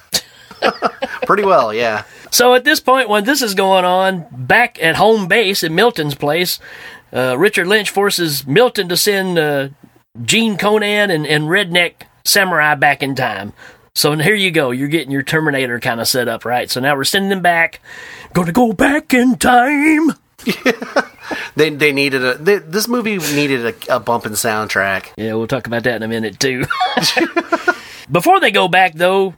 [1.26, 2.04] Pretty well, yeah.
[2.30, 6.14] So at this point, when this is going on, back at home base at Milton's
[6.14, 6.58] place,
[7.16, 9.68] uh, Richard Lynch forces Milton to send uh,
[10.22, 13.52] Gene Conan and, and Redneck Samurai back in time.
[13.94, 14.70] So here you go.
[14.72, 16.70] You're getting your Terminator kind of set up, right?
[16.70, 17.80] So now we're sending them back.
[18.34, 20.12] Gonna go back in time.
[21.56, 25.06] They they needed a they, this movie needed a, a bump in soundtrack.
[25.16, 26.66] Yeah, we'll talk about that in a minute too.
[28.12, 29.34] Before they go back, though,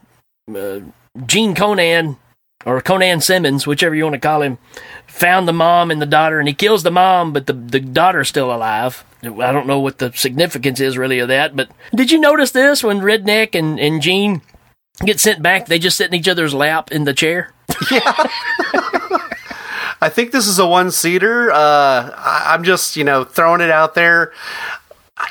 [0.55, 0.81] uh,
[1.25, 2.17] Gene Conan
[2.66, 4.59] or Conan Simmons, whichever you want to call him,
[5.07, 8.29] found the mom and the daughter, and he kills the mom, but the the daughter's
[8.29, 9.05] still alive.
[9.23, 12.83] I don't know what the significance is really of that, but did you notice this
[12.85, 14.42] when Redneck and and Gene
[15.05, 15.66] get sent back?
[15.66, 17.53] They just sit in each other's lap in the chair.
[20.01, 21.51] I think this is a one seater.
[21.51, 24.33] Uh, I'm just you know throwing it out there.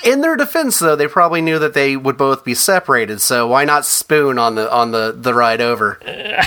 [0.03, 3.21] In their defense, though, they probably knew that they would both be separated.
[3.21, 5.99] So why not spoon on the on the the ride over?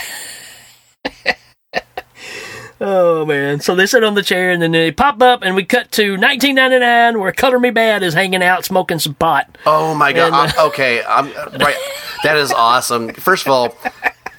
[2.82, 3.60] Oh man!
[3.60, 6.12] So they sit on the chair, and then they pop up, and we cut to
[6.12, 9.58] 1999, where Color Me Badd is hanging out smoking some pot.
[9.66, 10.26] Oh my god!
[10.28, 11.26] And, uh, I- okay, I'm
[11.60, 11.76] right.
[12.24, 13.12] That is awesome.
[13.12, 13.76] First of all,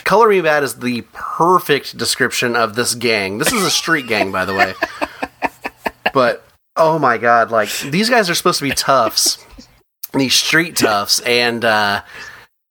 [0.05, 3.37] Color Me Badd is the perfect description of this gang.
[3.37, 4.73] This is a street gang, by the way.
[6.13, 6.43] But
[6.75, 9.37] oh my god, like these guys are supposed to be toughs,
[10.13, 12.01] these street toughs, and uh,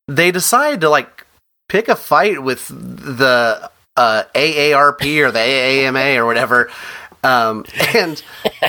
[0.09, 1.25] they decide to like
[1.69, 6.71] pick a fight with the uh, AARP or the AAMA or whatever.
[7.23, 8.23] Um, and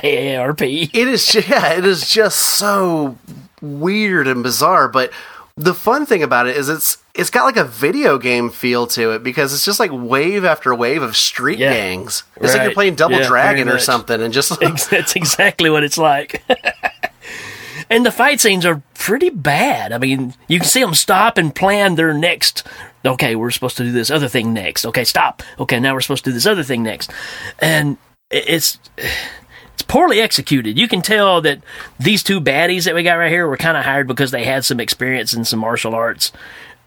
[0.04, 0.90] AARP.
[0.94, 3.18] it is yeah it is just so
[3.62, 5.12] weird and bizarre but
[5.56, 9.12] the fun thing about it is it's it's got like a video game feel to
[9.12, 11.72] it because it's just like wave after wave of street Yeah.
[11.72, 15.84] gangs it's like you're playing double Yeah, dragon or something and just That's exactly what
[15.86, 16.44] it's like.
[17.90, 19.92] and the fight scenes are pretty bad.
[19.92, 22.66] I mean, you can see them stop and plan their next.
[23.06, 24.86] Okay, we're supposed to do this other thing next.
[24.86, 25.42] Okay, stop.
[25.60, 27.12] Okay, now we're supposed to do this other thing next.
[27.60, 27.98] And
[28.30, 30.78] it's it's poorly executed.
[30.78, 31.62] You can tell that
[32.00, 34.64] these two baddies that we got right here were kind of hired because they had
[34.64, 36.32] some experience in some martial arts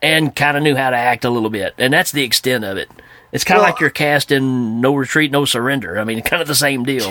[0.00, 1.74] and kind of knew how to act a little bit.
[1.78, 2.88] And that's the extent of it.
[3.34, 5.98] It's kind of Well- like you're cast in No Retreat, No Surrender.
[5.98, 7.10] I mean, kind of the same deal.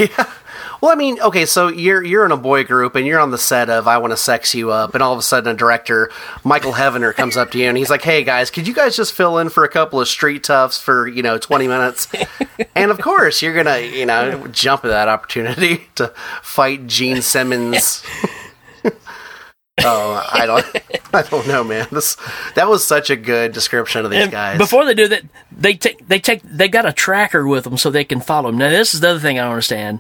[0.82, 3.38] well i mean okay so you're you're in a boy group and you're on the
[3.38, 6.12] set of i want to sex you up and all of a sudden a director
[6.44, 9.14] michael heavener comes up to you and he's like hey guys could you guys just
[9.14, 12.08] fill in for a couple of street toughs for you know 20 minutes
[12.76, 16.08] and of course you're gonna you know jump at that opportunity to
[16.42, 18.04] fight gene simmons
[19.80, 20.66] oh i don't
[21.14, 21.88] I don't know, man.
[21.92, 22.18] This
[22.56, 24.58] that was such a good description of these And guys.
[24.58, 27.92] Before they do that, they take they take they got a tracker with them so
[27.92, 28.58] they can follow them.
[28.58, 30.00] Now this is the other thing I don't understand.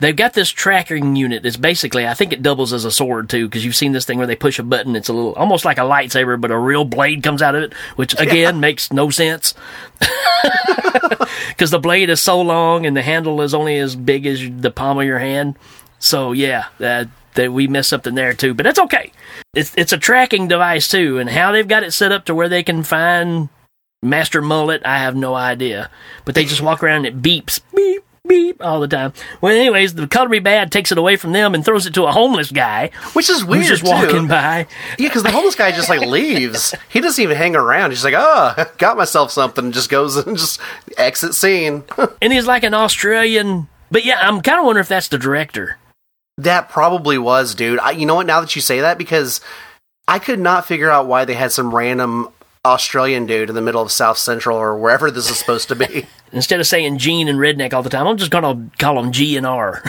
[0.00, 1.46] They've got this tracking unit.
[1.46, 4.18] It's basically I think it doubles as a sword too because you've seen this thing
[4.18, 4.94] where they push a button.
[4.94, 7.72] It's a little almost like a lightsaber, but a real blade comes out of it,
[7.96, 9.54] which again makes no sense
[11.48, 14.70] because the blade is so long and the handle is only as big as the
[14.70, 15.56] palm of your hand.
[15.98, 19.12] So yeah, that that we missed something there too, but that's okay.
[19.54, 22.48] It's it's a tracking device too, and how they've got it set up to where
[22.48, 23.48] they can find
[24.02, 25.90] Master Mullet, I have no idea.
[26.24, 29.12] But they just walk around and it beeps, beep, beep all the time.
[29.40, 32.04] Well, anyways, the color be bad takes it away from them and throws it to
[32.04, 33.90] a homeless guy Which is weird who's just too.
[33.92, 34.66] walking by.
[34.98, 36.74] Yeah, because the homeless guy just like leaves.
[36.88, 37.90] He doesn't even hang around.
[37.90, 40.60] He's like, "Oh, got myself something." and Just goes and just
[40.98, 41.84] exit scene.
[42.20, 43.68] And he's like an Australian.
[43.90, 45.76] But yeah, I'm kind of wondering if that's the director.
[46.38, 47.78] That probably was, dude.
[47.80, 48.26] I, you know what?
[48.26, 49.40] Now that you say that, because
[50.08, 52.28] I could not figure out why they had some random
[52.64, 56.06] Australian dude in the middle of South Central or wherever this is supposed to be.
[56.32, 59.36] Instead of saying Gene and Redneck all the time, I'm just gonna call them G
[59.36, 59.82] and R.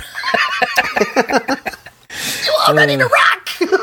[2.67, 3.79] oh, ready to rock!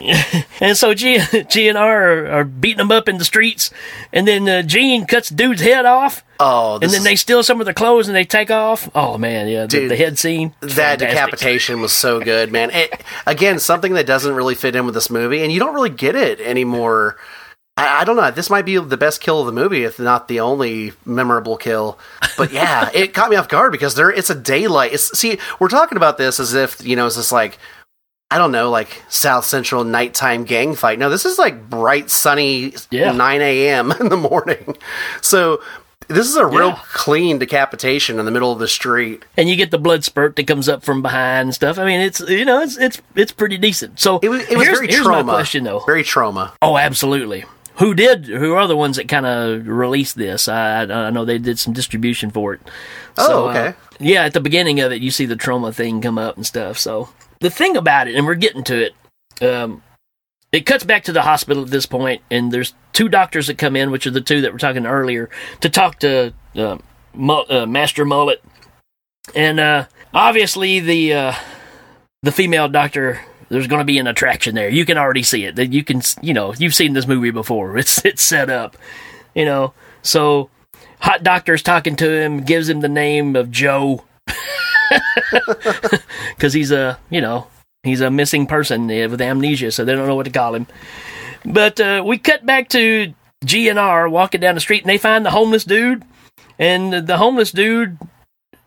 [0.62, 3.70] And so G, G and R are, are beating them up in the streets,
[4.12, 7.64] and then uh, Gene cuts dude's head off, Oh, and then they steal some of
[7.66, 8.88] their clothes and they take off.
[8.94, 10.54] Oh man, yeah, the, Dude, the head scene.
[10.60, 11.08] that fantastic.
[11.08, 12.70] decapitation was so good, man.
[12.72, 15.90] It, again, something that doesn't really fit in with this movie, and you don't really
[15.90, 17.16] get it anymore.
[17.76, 18.30] I, I don't know.
[18.30, 21.98] This might be the best kill of the movie, if not the only memorable kill.
[22.36, 24.92] But yeah, it caught me off guard because there it's a daylight.
[24.92, 27.58] It's, see, we're talking about this as if you know it's just like
[28.30, 30.98] I don't know, like South Central nighttime gang fight.
[30.98, 33.12] No, this is like bright, sunny, Yeah.
[33.12, 33.90] 9 a.m.
[34.00, 34.76] in the morning.
[35.20, 35.60] So
[36.08, 36.78] this is a real Yeah.
[36.92, 39.24] clean decapitation in the middle of the street.
[39.36, 41.78] and you get the blood spurt that comes up from behind and stuff.
[41.78, 43.98] I mean, it's you know, it's it's it's pretty decent.
[43.98, 45.24] So It was, it was here's, very here's Troma.
[45.26, 45.80] my question though.
[45.80, 46.52] Very Troma.
[46.62, 47.44] Oh, absolutely.
[47.76, 48.26] Who did?
[48.26, 50.48] Who are the ones that kind of released this?
[50.48, 52.60] I, I know they did some distribution for it.
[53.16, 53.74] Oh, uh, okay.
[53.98, 56.76] yeah, at the beginning of it, you see the Troma thing come up and stuff.
[56.78, 57.08] So
[57.40, 58.94] the thing about it, and we're getting to it.
[59.42, 59.82] Um,
[60.52, 63.76] it cuts back to the hospital at this point, and there's two doctors that come
[63.76, 66.78] in, which are the two that we're talking earlier, to talk to uh,
[67.16, 68.42] uh, Master Mullet,
[69.34, 71.34] and uh, obviously the uh,
[72.22, 73.20] the female doctor.
[73.48, 74.68] There's going to be an attraction there.
[74.68, 75.56] You can already see it.
[75.56, 77.76] That you can, you know, you've seen this movie before.
[77.78, 78.76] It's it's set up,
[79.34, 79.74] you know.
[80.02, 80.50] So,
[81.00, 84.04] hot doctor's talking to him, gives him the name of Joe,
[86.36, 87.46] because he's a, you know,
[87.82, 90.66] he's a missing person uh, with amnesia, so they don't know what to call him.
[91.44, 94.98] But uh, we cut back to G and R walking down the street, and they
[94.98, 96.04] find the homeless dude,
[96.58, 97.98] and the homeless dude,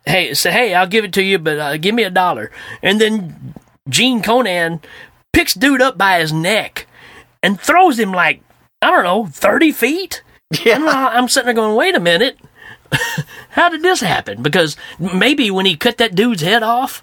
[0.06, 2.50] hey, say, hey, I'll give it to you, but uh, give me a dollar.
[2.82, 3.54] And then
[3.88, 4.80] Gene Conan
[5.32, 6.86] picks dude up by his neck
[7.42, 8.42] and throws him like
[8.84, 10.22] I don't know, thirty feet.
[10.62, 10.76] Yeah.
[10.76, 12.38] I'm, I'm sitting there going, wait a minute.
[13.50, 14.42] How did this happen?
[14.42, 17.02] Because maybe when he cut that dude's head off,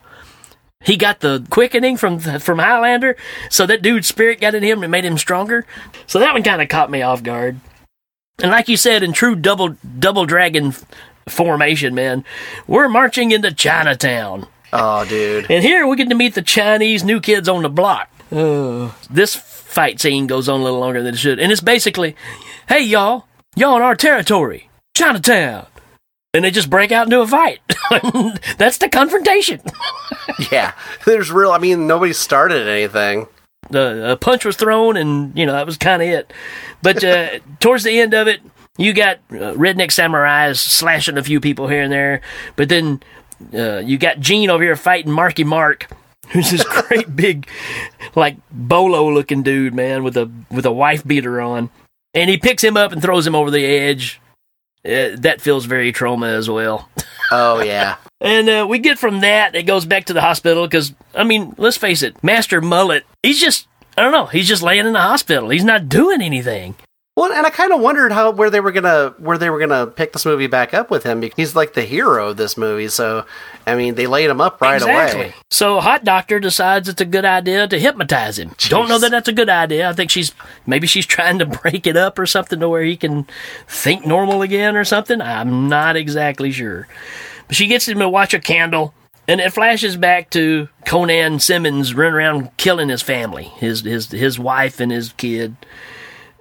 [0.83, 3.15] he got the quickening from from Highlander,
[3.49, 5.65] so that dude's spirit got in him and made him stronger.
[6.07, 7.59] So that one kind of caught me off guard.
[8.41, 10.73] And like you said, in true double double dragon
[11.29, 12.25] formation, man,
[12.67, 14.47] we're marching into Chinatown.
[14.73, 15.51] Oh, dude.
[15.51, 18.09] And here we get to meet the Chinese new kids on the block.
[18.31, 21.39] Uh, this fight scene goes on a little longer than it should.
[21.39, 22.15] And it's basically,
[22.67, 25.67] hey, y'all, y'all in our territory, Chinatown.
[26.33, 27.59] And they just break out into a fight.
[28.57, 29.61] That's the confrontation.
[30.51, 30.73] Yeah.
[31.05, 31.51] There's real.
[31.51, 33.27] I mean, nobody started anything.
[33.69, 36.33] The a punch was thrown, and, you know, that was kind of it.
[36.81, 38.41] But uh, towards the end of it,
[38.77, 42.21] you got uh, redneck samurais slashing a few people here and there.
[42.55, 43.01] But then
[43.53, 45.87] uh, you got Gene over here fighting Marky Mark,
[46.29, 47.47] who's this great big,
[48.15, 51.69] like bolo looking dude, man, with a with a wife beater on,
[52.13, 54.21] and he picks him up and throws him over the edge.
[54.85, 56.89] Uh, that feels very Troma as well.
[57.33, 57.95] Oh, yeah.
[58.19, 61.55] And uh, we get from that, it goes back to the hospital because, I mean,
[61.57, 64.99] let's face it, Master Mullet, he's just, I don't know, he's just laying in the
[64.99, 65.47] hospital.
[65.47, 66.75] He's not doing anything.
[67.21, 69.85] Well, and I kind of wondered how where they were gonna where they were gonna
[69.85, 72.87] pick this movie back up with him because he's like the hero of this movie.
[72.87, 73.27] So,
[73.67, 75.35] I mean, they laid him up right away.
[75.51, 78.55] So Hot Doctor decides it's a good idea to hypnotize him.
[78.69, 79.87] Don't know that that's a good idea.
[79.87, 80.31] I think she's
[80.65, 83.27] maybe she's trying to break it up or something to where he can
[83.67, 85.21] think normal again or something.
[85.21, 86.87] I'm not exactly sure.
[87.45, 88.95] But she gets him to watch a candle.
[89.27, 94.39] And it flashes back to Conan Simmons running around killing his family, his his his
[94.39, 95.55] wife and his kid.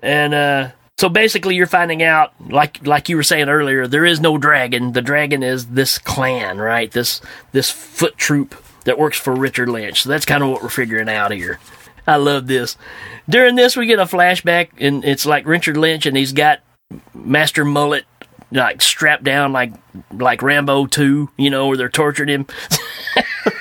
[0.03, 4.21] And uh, so basically, you're finding out, like like you were saying earlier, there is
[4.21, 4.93] no dragon.
[4.93, 6.91] The dragon is this clan, right?
[6.91, 7.21] This
[7.53, 10.03] this foot troop that works for Richard Lynch.
[10.03, 11.59] So that's kind of what we're figuring out here.
[12.07, 12.77] I love this.
[13.29, 16.61] During this, we get a flashback, and it's like Richard Lynch, and he's got
[17.15, 18.05] Master Mullet
[18.53, 19.73] like strapped down like
[20.13, 22.47] like Rambo two, you know, where they're torturing him.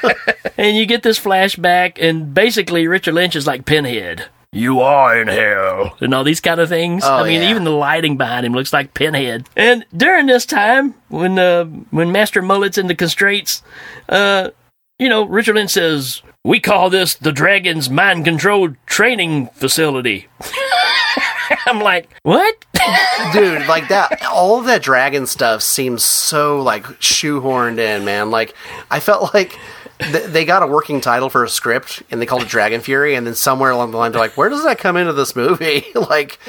[0.57, 4.25] and you get this flashback, and basically Richard Lynch is like Pinhead.
[4.52, 7.04] You are in hell, and all these kind of things.
[7.06, 7.52] Oh, I mean, yeah.
[7.52, 9.47] even the lighting behind him looks like Pinhead.
[9.56, 13.62] And during this time, when uh, when Master Mullet's in the constraints,
[14.08, 14.50] uh,
[14.97, 20.28] you know, Richard Lynch says, "We call this the Dragon's mind controlled training facility."
[21.68, 22.66] I'm like, what?
[23.34, 28.56] dude like that all of that dragon stuff seems so like shoehorned in man like
[28.89, 29.60] i felt like
[30.00, 33.16] th- they got a working title for a script and they called it dragon fury
[33.16, 35.86] and then somewhere along the line they're like where does that come into this movie
[35.95, 36.39] like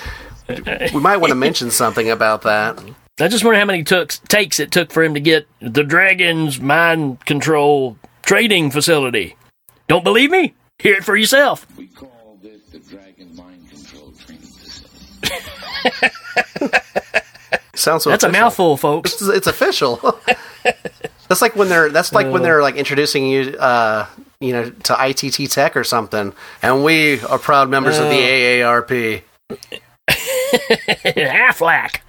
[0.49, 2.79] we might want to mention something about that
[3.21, 6.59] I just wonder how many took, takes it took for him to get the Dragon's
[6.59, 9.37] mind control trading facility.
[9.89, 10.55] Don't believe me?
[10.79, 11.67] Hear it for yourself.
[11.77, 14.41] We call this the Dragon Mind Control Training
[15.23, 16.09] Facility.
[17.75, 19.13] sounds so That's a mouthful, folks.
[19.13, 19.99] it's, it's official
[21.31, 24.07] that's like when they're that's like when they're like introducing you uh
[24.41, 29.23] you know to itt tech or something and we are proud members of the aarp
[31.17, 32.01] Aflac.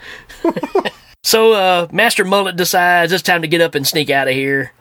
[1.23, 4.73] so uh, Master Mullet decides it's time to get up and sneak out of here.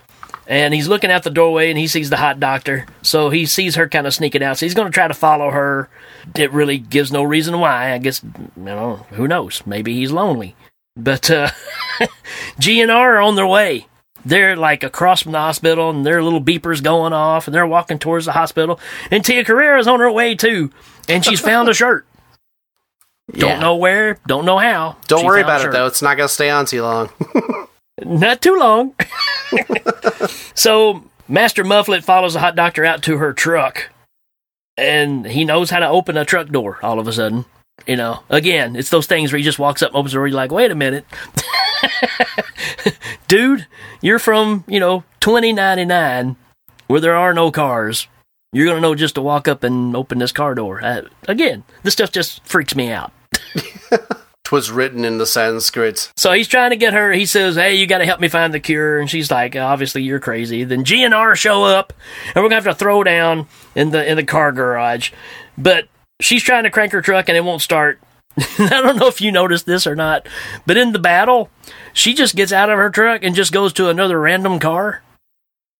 [0.46, 2.86] And he's looking out the doorway and he sees the hot doctor.
[3.02, 4.58] So he sees her kind of sneaking out.
[4.58, 5.88] So he's going to try to follow her.
[6.34, 7.92] It really gives no reason why.
[7.92, 9.62] I guess, you know, who knows?
[9.64, 10.56] Maybe he's lonely.
[10.96, 11.50] But uh,
[12.58, 13.86] G and R are on their way.
[14.24, 17.98] They're like across from the hospital and their little beepers going off and they're walking
[17.98, 18.78] towards the hospital.
[19.10, 20.70] And Tia Carrera's on her way too.
[21.08, 22.06] And she's found a shirt.
[23.32, 23.40] Yeah.
[23.42, 24.96] Don't know where, don't know how.
[25.06, 27.10] don't She worry about it though it's not gonna stay on too long
[28.04, 28.94] Not too long.
[30.54, 33.90] so Master Mullet follows the hot doctor out to her truck,
[34.76, 36.78] and he knows how to open a truck door.
[36.82, 37.44] All of a sudden,
[37.86, 40.26] you know, again, it's those things where he just walks up, opens the door.
[40.26, 41.04] You're like, wait a minute,
[43.28, 43.66] dude,
[44.00, 46.36] you're from you know 2099,
[46.86, 48.08] where there are no cars.
[48.52, 50.84] You're gonna know just to walk up and open this car door.
[50.84, 53.12] Uh, again, this stuff just freaks me out.
[54.44, 56.10] Twas written in the Sanskrit.
[56.16, 57.12] So he's trying to get her.
[57.12, 60.02] He says, "Hey, you got to help me find the cure." And she's like, "Obviously,
[60.02, 61.92] you're crazy." Then G and R show up,
[62.34, 65.12] and we're gonna have to throw down in the in the car garage.
[65.56, 65.86] But
[66.20, 68.00] she's trying to crank her truck, and it won't start.
[68.38, 70.28] I don't know if you noticed this or not,
[70.66, 71.50] but in the battle,
[71.92, 75.02] she just gets out of her truck and just goes to another random car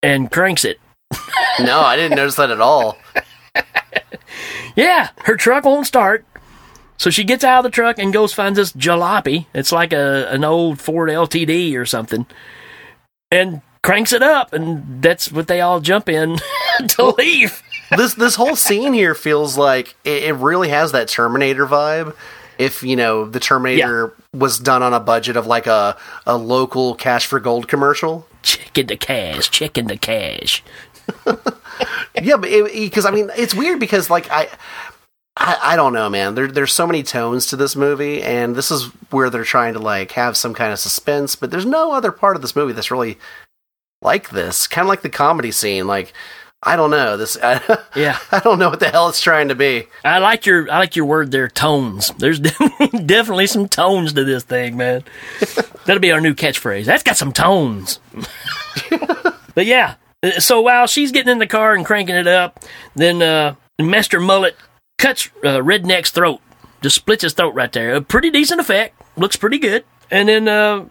[0.03, 0.81] and cranks it.
[1.59, 2.97] No, I didn't notice that at all.
[4.77, 6.25] Yeah, her truck won't start.
[6.97, 9.47] So she gets out of the truck and goes finds this jalopy.
[9.55, 12.27] It's like a an old Ford LTD or something,
[13.31, 16.39] and cranks it up, and that's what they all jump in
[16.89, 17.63] to leave.
[17.97, 22.15] This this whole scene here feels like it, it really has that Terminator vibe.
[22.59, 26.95] If you know the Terminator was done on a budget of like a a local
[26.95, 28.27] Cash for Gold commercial.
[28.43, 30.63] Chicken to cash, chicken to cash.
[32.21, 34.49] Yeah, but because I mean it's weird because like I.
[35.37, 36.35] I, I don't know, man.
[36.35, 39.79] There, there's so many tones to this movie, and this is where they're trying to
[39.79, 41.37] like have some kind of suspense.
[41.37, 43.17] But there's no other part of this movie that's really
[44.03, 44.67] like this.
[44.67, 45.87] Kind of like the comedy scene.
[45.87, 46.13] Like
[46.63, 47.37] I don't know this.
[47.43, 48.19] I, Yeah.
[48.31, 49.87] I don't know what the hell it's trying to be.
[50.05, 52.11] I like your I like your word there, tones.
[52.19, 55.05] There's definitely some tones to this thing, man.
[55.87, 56.85] That'll be our new catchphrase.
[56.85, 57.99] That's got some tones.
[59.55, 62.61] but yeah, uh, so while she's getting in the car and cranking it up,
[62.95, 64.57] then uh, Master Mullet
[64.99, 66.41] cuts uh, Redneck's throat,
[66.83, 67.95] just splits his throat right there.
[67.95, 69.01] A pretty decent effect.
[69.17, 69.85] Looks pretty good.
[70.11, 70.85] And then uh,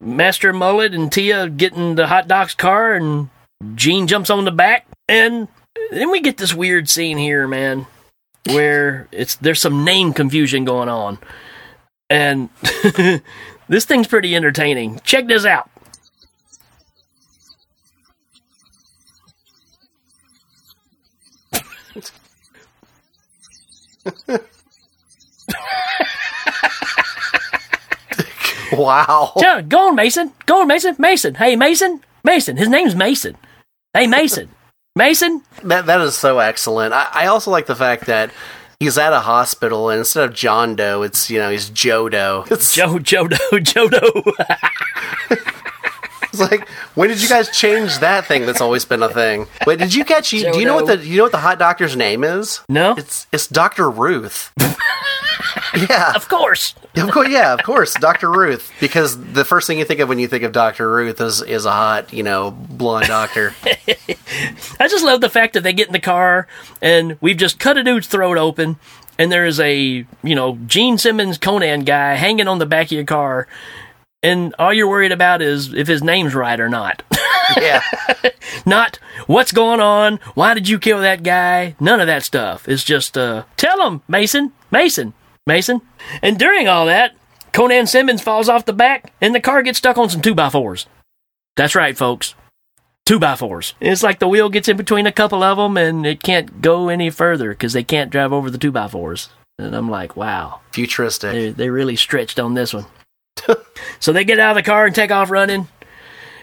[0.00, 3.28] Master Mullet and Tia get in the hot dog's car, and
[3.74, 5.48] Gene jumps on the back, and
[5.90, 7.86] then we get this weird scene here, man
[8.46, 11.18] where it's there's some name confusion going on.
[12.08, 12.48] And
[13.68, 15.00] this thing's pretty entertaining.
[15.04, 15.70] Check this out.
[28.72, 29.32] Wow.
[29.68, 30.32] Go on, Mason.
[30.46, 30.94] Go on, Mason.
[30.96, 31.34] Mason.
[31.34, 32.00] Hey, Mason.
[32.22, 32.56] Mason.
[32.56, 33.36] His name's Mason.
[33.92, 34.48] Hey, Mason.
[34.94, 35.42] Mason.
[35.64, 36.94] That that is so excellent.
[36.94, 38.30] I, I also like the fact that
[38.78, 42.50] he's at a hospital and instead of John Doe, it's you know he's Jodo.
[42.50, 44.36] It's, Joe Jodo Jodo.
[46.32, 48.46] it's like when did you guys change that thing?
[48.46, 49.46] That's always been a thing.
[49.66, 50.32] Wait, did you catch?
[50.32, 52.60] You, do you know what the you know what the hot doctor's name is?
[52.68, 52.94] No?
[52.96, 54.52] It's it's Doctor Ruth.
[55.88, 56.74] Yeah, Of course.
[56.96, 57.28] of course.
[57.28, 58.70] Yeah, of course, Doctor Ruth.
[58.80, 61.64] Because the first thing you think of when you think of Doctor Ruth is is
[61.64, 63.54] a hot, you know, blonde doctor.
[63.64, 66.46] I just love the fact that they get in the car
[66.82, 68.76] and we've just cut a dude's throat open
[69.18, 69.74] and there's a,
[70.22, 73.46] you know, Gene Simmons Conan guy hanging on the back of your car
[74.22, 77.02] and all you're worried about is if his name's right or not.
[77.56, 77.82] yeah,
[78.66, 81.74] not what's going on, why did you kill that guy?
[81.80, 82.68] None of that stuff.
[82.68, 85.14] It's just uh tell him, Mason, Mason,
[85.46, 85.80] Mason.
[86.22, 87.14] And during all that,
[87.52, 90.50] Conan Simmons falls off the back and the car gets stuck on some two by
[90.50, 90.86] fours.
[91.56, 92.34] That's right, folks.
[93.06, 93.74] Two by fours.
[93.80, 96.88] It's like the wheel gets in between a couple of them and it can't go
[96.88, 99.30] any further because they can't drive over the two by fours.
[99.58, 101.32] And I'm like, wow, futuristic.
[101.32, 102.86] they, they really stretched on this one.
[104.00, 105.68] so they get out of the car and take off running.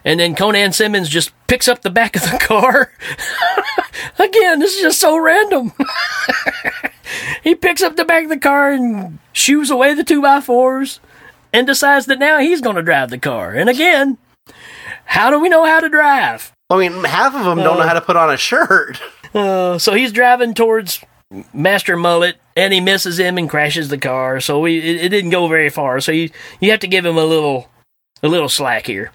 [0.04, 2.94] And then Conan Simmons just picks up the back of the car.
[4.20, 5.74] Again, this is just so random.
[7.44, 11.00] he picks up the back of the car and shoos away the two by fours
[11.54, 13.54] and decides that now he's going to drive the car.
[13.54, 14.18] And again,
[15.06, 16.54] how do we know how to drive?
[16.70, 19.00] I mean, half of them don't know how to put on a shirt.
[19.34, 21.04] Uh, so he's driving towards
[21.54, 24.42] Master Mullet, and he misses him and crashes the car.
[24.42, 26.02] So he, it, it didn't go very far.
[26.02, 26.30] So you
[26.60, 27.70] you have to give him a little
[28.22, 29.12] a little slack here.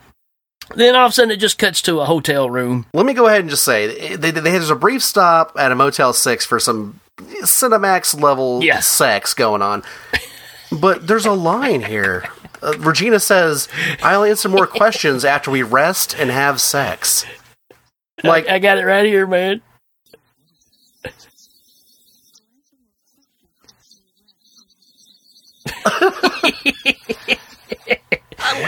[0.74, 2.86] Then all of a sudden, it just cuts to a hotel room.
[2.94, 5.74] Let me go ahead and just say they, they, there's a brief stop at a
[5.74, 8.88] Motel Six for some Cinemax level Yes.
[8.88, 9.82] sex going on,
[10.70, 12.24] but there's a line here.
[12.62, 13.68] Uh, Regina says,
[14.02, 17.26] "I'll answer more questions after we rest and have sex."
[18.24, 19.62] Like, I got it right here, man.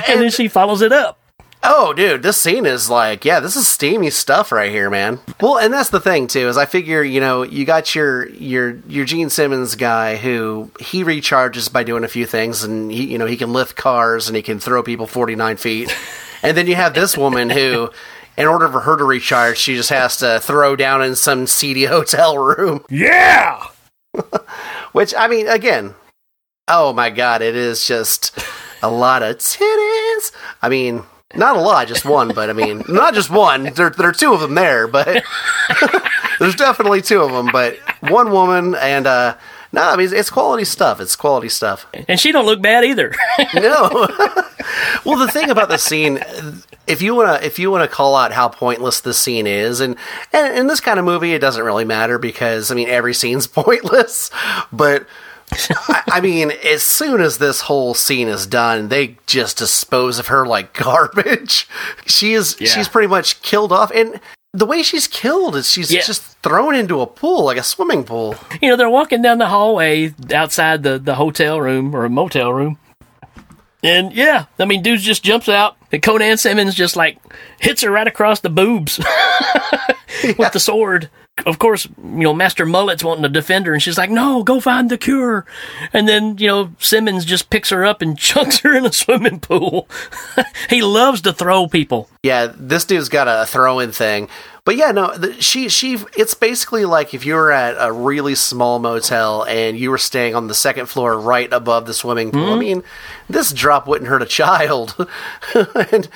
[0.08, 1.18] And then she follows it up.
[1.66, 5.18] oh, dude, this scene is like, yeah, this is steamy stuff right here, man.
[5.40, 8.76] Well, and that's the thing too is I figure you know you got your your
[8.86, 13.18] your Gene Simmons guy who he recharges by doing a few things, and he you
[13.18, 15.94] know he can lift cars and he can throw people forty nine feet,
[16.42, 17.90] and then you have this woman who.
[18.36, 21.84] In order for her to recharge, she just has to throw down in some seedy
[21.84, 22.84] hotel room.
[22.90, 23.64] Yeah.
[24.90, 25.94] Which, I mean, again,
[26.68, 28.38] oh my god, it is just
[28.82, 30.32] a lot of titties.
[30.62, 31.02] I mean,
[31.34, 33.64] not a lot, just one, but I mean, not just one.
[33.74, 35.24] There, there are two of them there, but
[36.38, 37.48] there's definitely two of them.
[37.52, 39.36] But one woman, and uh,
[39.72, 41.00] no, I mean, it's quality stuff.
[41.00, 41.86] It's quality stuff.
[42.08, 43.12] And she don't look bad either.
[43.54, 44.08] No.
[45.04, 46.18] well, the thing about the scene,
[46.86, 49.96] if you wanna if you wanna call out how pointless this scene is, and,
[50.32, 53.46] and in this kind of movie, it doesn't really matter because I mean every scene's
[53.48, 54.30] pointless.
[54.72, 55.06] But
[55.88, 60.28] I, I mean, as soon as this whole scene is done, they just dispose of
[60.28, 61.66] her like garbage.
[62.06, 62.68] She is Yeah.
[62.68, 64.20] she's pretty much killed off, and
[64.52, 66.02] the way she's killed is she's Yeah.
[66.02, 68.36] just thrown into a pool like a swimming pool.
[68.62, 72.52] you know, they're walking down the hallway outside the, the hotel room or a motel
[72.52, 72.78] room.
[73.82, 77.18] And yeah, I mean, dude just jumps out, and Conan Simmons just like
[77.60, 78.98] hits her right across the boobs
[80.38, 81.10] with the sword.
[81.46, 84.60] Of course, you know, Master Mullet's wanting to defend her, and she's like, no, go
[84.60, 85.44] find the cure.
[85.92, 89.40] And then, you know, Simmons just picks her up and chucks her in a swimming
[89.40, 89.88] pool.
[90.70, 92.08] he loves to throw people.
[92.22, 94.28] Yeah, this dude's got a throw-in thing.
[94.64, 98.34] But yeah, no, the, she she it's basically like if you were at a really
[98.34, 102.46] small motel and you were staying on the second floor right above the swimming pool.
[102.46, 102.52] Hmm?
[102.52, 102.82] I mean,
[103.28, 104.94] this drop wouldn't hurt a child.
[105.92, 106.08] and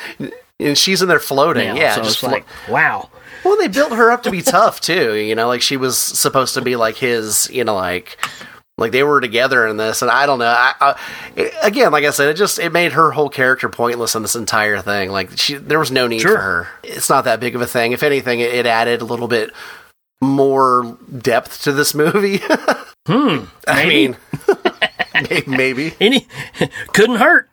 [0.58, 1.76] and she's in there floating.
[1.76, 3.10] Yeah, so just it's flo- like, wow.
[3.44, 5.14] Well, they built her up to be tough too.
[5.14, 7.48] You know, like she was supposed to be like his.
[7.50, 8.18] You know, like
[8.76, 10.46] like they were together in this, and I don't know.
[10.46, 11.00] I, I,
[11.36, 14.36] it- again, like I said, it just it made her whole character pointless in this
[14.36, 15.10] entire thing.
[15.10, 16.36] Like she, there was no need Sure.
[16.36, 16.68] for her.
[16.84, 17.92] It's not that big of a thing.
[17.92, 19.50] If anything, it, it added a little bit
[20.20, 22.40] more depth to this movie.
[23.06, 23.44] Hmm.
[23.66, 24.18] I mean,
[25.30, 25.94] may- maybe.
[25.98, 26.26] Any
[26.92, 27.48] couldn't hurt.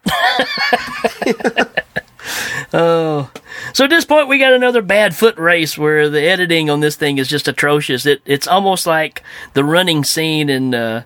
[2.74, 3.32] oh,
[3.74, 6.96] so at this point we got another bad foot race where the editing on this
[6.96, 8.06] thing is just atrocious.
[8.06, 9.24] It it's almost like
[9.54, 11.04] the running scene in uh,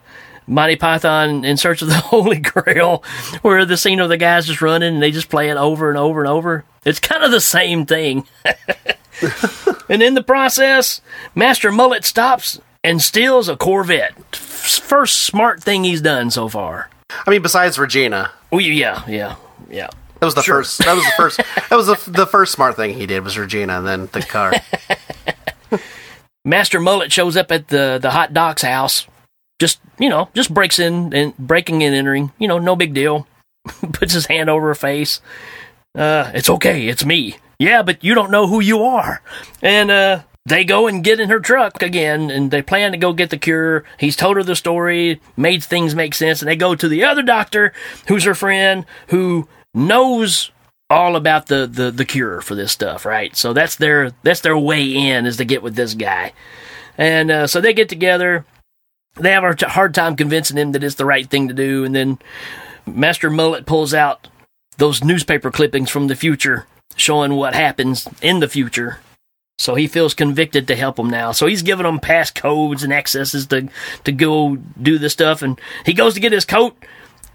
[0.47, 3.03] Monty Python in Search of the Holy Grail,
[3.41, 5.97] where the scene of the guys just running and they just play it over and
[5.97, 6.65] over and over.
[6.85, 8.25] It's kind of the same thing.
[9.89, 11.01] and in the process,
[11.35, 14.35] Master Mullet stops and steals a Corvette.
[14.35, 16.89] First smart thing he's done so far.
[17.09, 19.35] I mean, besides Regina, Oh yeah, yeah,
[19.69, 19.89] yeah.
[20.19, 20.79] That was the first.
[20.79, 21.37] That was the first.
[21.37, 24.53] that was the, the first smart thing he did was Regina, and then the car.
[26.45, 29.07] Master Mullet shows up at the the hot doc's house.
[29.59, 32.31] Just you know, just breaks in and breaking and entering.
[32.37, 33.27] You know, no big deal.
[33.93, 35.21] Puts his hand over her face.
[35.95, 37.37] Uh, it's okay, it's me.
[37.57, 39.21] Yeah, but you don't know who you are.
[39.61, 43.13] And uh, they go and get in her truck again and they plan to go
[43.13, 43.83] get the cure.
[43.99, 47.21] He's told her the story, made things make sense, and they go to the other
[47.21, 47.73] doctor
[48.07, 49.47] who's her friend who
[49.87, 50.51] knows
[50.89, 53.35] all about the, the, the cure for this stuff, right?
[53.35, 56.33] So that's their that's their way in is to get with this guy.
[56.97, 58.45] And uh, so they get together.
[59.15, 61.93] They have a hard time convincing him that it's the right thing to do, and
[61.95, 62.19] then
[62.85, 64.27] Master Mullet pulls out
[64.77, 66.65] those newspaper clippings from the future
[66.95, 68.99] showing what happens in the future.
[69.57, 71.33] So he feels convicted to help him now.
[71.33, 73.67] So he's giving him pass codes and accesses to
[74.05, 75.41] to go do this stuff.
[75.41, 76.77] And he goes to get his coat,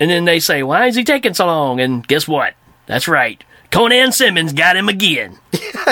[0.01, 2.55] and then they say, "Why is he taking so long?" And guess what?
[2.86, 5.38] That's right, Conan Simmons got him again.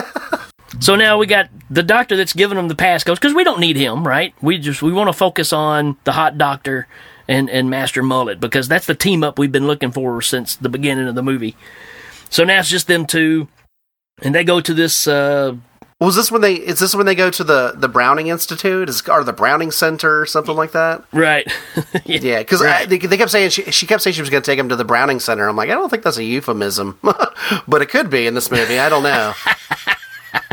[0.80, 3.61] so now we got the doctor that's giving him the pass codes because we don't
[3.61, 4.34] need him, right?
[4.42, 6.86] We just we want to focus on the hot doctor
[7.28, 10.68] and and Master Mullet because that's the team up we've been looking for since the
[10.68, 11.57] beginning of the movie.
[12.30, 13.48] So now it's just them two,
[14.22, 15.07] and they go to this.
[15.07, 15.57] Uh,
[16.05, 16.55] Was this when they?
[16.55, 18.88] Is this when they go to the the Browning Institute?
[18.88, 21.05] Is or the Browning Center or something like that?
[21.12, 21.46] right.
[22.05, 22.88] Yeah, because Right.
[22.88, 24.76] they, they kept saying she, she kept saying she was going to take him to
[24.76, 25.46] the Browning Center.
[25.48, 28.78] I'm like, I don't think that's a euphemism, but it could be in this movie.
[28.78, 29.32] I don't know.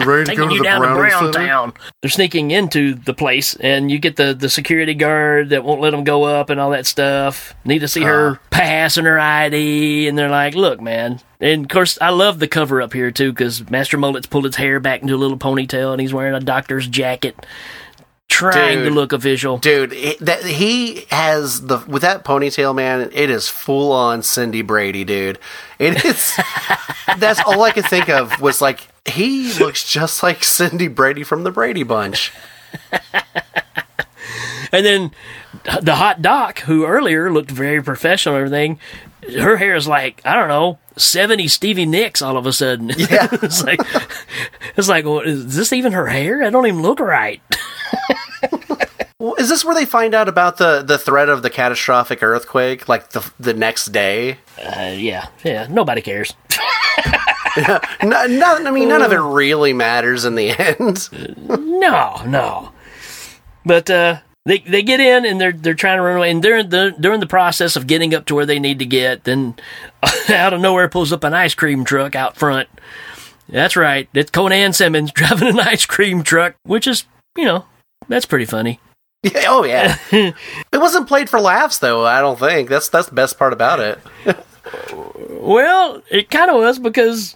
[0.06, 1.74] Ready to taking you down to Brown Town.
[2.02, 5.92] They're sneaking into the place, and you get the, the security guard that won't let
[5.92, 7.54] them go up and all that stuff.
[7.66, 8.42] Need to see her uh-huh.
[8.50, 12.48] pass and her ID, and they're like, "Look, man." And of course, I love the
[12.48, 15.92] cover up here too, because Master Mullet's pulled his hair back into a little ponytail,
[15.92, 17.46] and he's wearing a doctor's jacket,
[18.28, 19.58] trying to look official.
[19.58, 23.10] Dude, it, that he has the with that ponytail, man.
[23.14, 25.40] It is full on Cindy Brady, dude.
[25.78, 26.38] It is.
[27.18, 31.44] that's all I could think of was like he looks just like Cindy Brady from
[31.44, 32.32] the Brady Bunch.
[34.72, 35.12] And then
[35.82, 38.80] the hot doc, who earlier looked very professional and everything,
[39.42, 42.90] her hair is like, I don't know, 70 Stevie Nicks all of a sudden.
[42.98, 43.28] Yeah.
[43.32, 43.80] it's like,
[44.78, 46.44] it's like, well, is this even her hair?
[46.44, 47.42] I don't even look right.
[49.18, 52.88] Well, Is this where they find out about the the threat of the catastrophic earthquake,
[52.88, 54.38] like the the next day?
[54.58, 56.34] Uh, yeah, yeah, nobody cares.
[57.58, 57.80] No,
[58.28, 61.10] no, I mean, none of it really matters in the end.
[61.48, 62.72] No, no.
[63.66, 66.70] But uh, they they get in and they're they're trying to run away, and during
[66.70, 69.56] the during the process of getting up to where they need to get, then
[70.30, 72.70] out of nowhere pulls up an ice cream truck out front.
[73.48, 77.06] That's right, it's Conan Simmons driving an ice cream truck, which is
[77.38, 77.66] you know
[78.08, 78.80] that's pretty funny.
[79.22, 80.36] Yeah, oh yeah, it
[80.74, 82.06] wasn't played for laughs though.
[82.06, 84.00] I don't think that's that's the best part about it.
[85.32, 87.36] Well, it kind of was because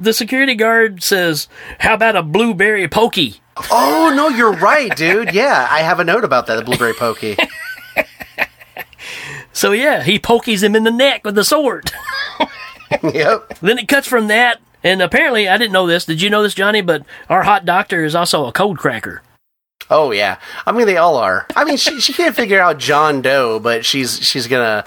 [0.00, 5.32] the security guard says, "How about a blueberry pokey?" Oh no, you're right, dude.
[5.32, 6.56] Yeah, I have a note about that.
[6.56, 7.36] The blueberry pokey.
[9.54, 11.92] So yeah, he pokies him in the neck with the sword.
[13.02, 13.56] yep.
[13.60, 16.04] Then it cuts from that, and apparently I didn't know this.
[16.04, 16.82] Did you know this, Johnny?
[16.82, 19.22] But our hot doctor is also a code cracker.
[19.88, 20.38] Oh yeah.
[20.66, 21.46] I mean, they all are.
[21.54, 24.84] I mean, she she can't figure out John Doe, but she's she's gonna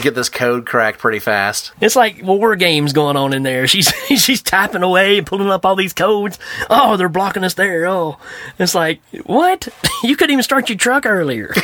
[0.00, 1.72] get this code cracked pretty fast.
[1.80, 3.66] It's like war games going on in there.
[3.74, 6.38] She's she's typing away and pulling up all these codes.
[6.70, 7.86] Oh, they're blocking us there.
[7.86, 8.18] Oh,
[8.58, 9.68] it's like what?
[10.02, 11.46] You couldn't even start your truck earlier.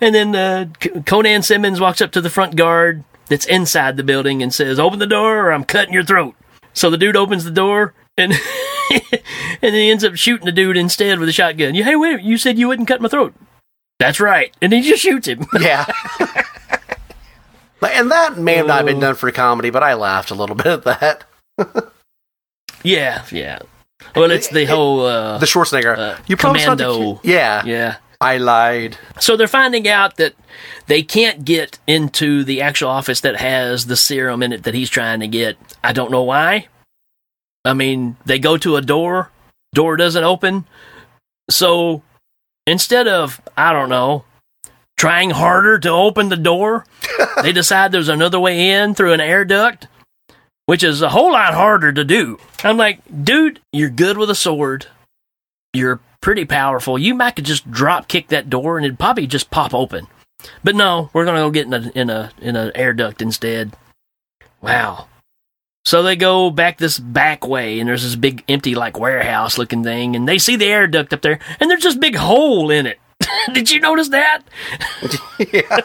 [0.00, 0.66] and then uh,
[1.06, 4.98] Conan Simmons walks up to the front guard that's inside the building and says, "Open
[4.98, 6.34] the door, or I'm cutting your throat."
[6.72, 8.32] So the dude opens the door and.
[8.90, 9.20] and
[9.60, 11.76] then he ends up shooting the dude instead with a shotgun.
[11.76, 13.32] You, hey, wait, you said you wouldn't cut my throat.
[14.00, 14.52] That's right.
[14.60, 15.46] And he just shoots him.
[15.60, 15.84] Yeah.
[17.82, 20.66] and that may have not been done for comedy, but I laughed a little bit
[20.66, 21.24] at that.
[22.82, 23.58] Yeah, yeah.
[24.16, 25.96] Well, it's the whole uh, The Schwarzenegger.
[25.98, 27.14] uh, you promised not to commando.
[27.16, 27.62] ki- Yeah.
[27.64, 27.96] yeah.
[28.22, 28.98] I lied.
[29.18, 30.34] So they're finding out that
[30.86, 34.90] they can't get into the actual office that has the serum in it that he's
[34.90, 35.56] trying to get.
[35.84, 36.68] I don't know why.
[37.64, 39.30] I mean, they go to a door,
[39.74, 40.66] door doesn't open.
[41.50, 42.02] So
[42.70, 44.24] instead of, I don't know,
[44.96, 46.86] trying harder to open the door,
[47.42, 49.88] they decide there's another way in through an air duct,
[50.66, 52.38] which is a whole lot harder to do.
[52.62, 54.86] I'm like, dude, you're good with a sword.
[55.72, 56.98] You're pretty powerful.
[56.98, 60.06] You might could just drop kick that door and it'd probably just pop open.
[60.62, 63.72] But no, we're gonna go get in a in a in an air duct instead.
[64.62, 65.06] Wow.
[65.90, 69.82] So they go back this back way, and there's this big empty like warehouse looking
[69.82, 72.86] thing, and they see the air duct up there, and there's this big hole in
[72.86, 73.00] it.
[73.52, 74.42] Did you notice that?
[75.52, 75.80] yeah.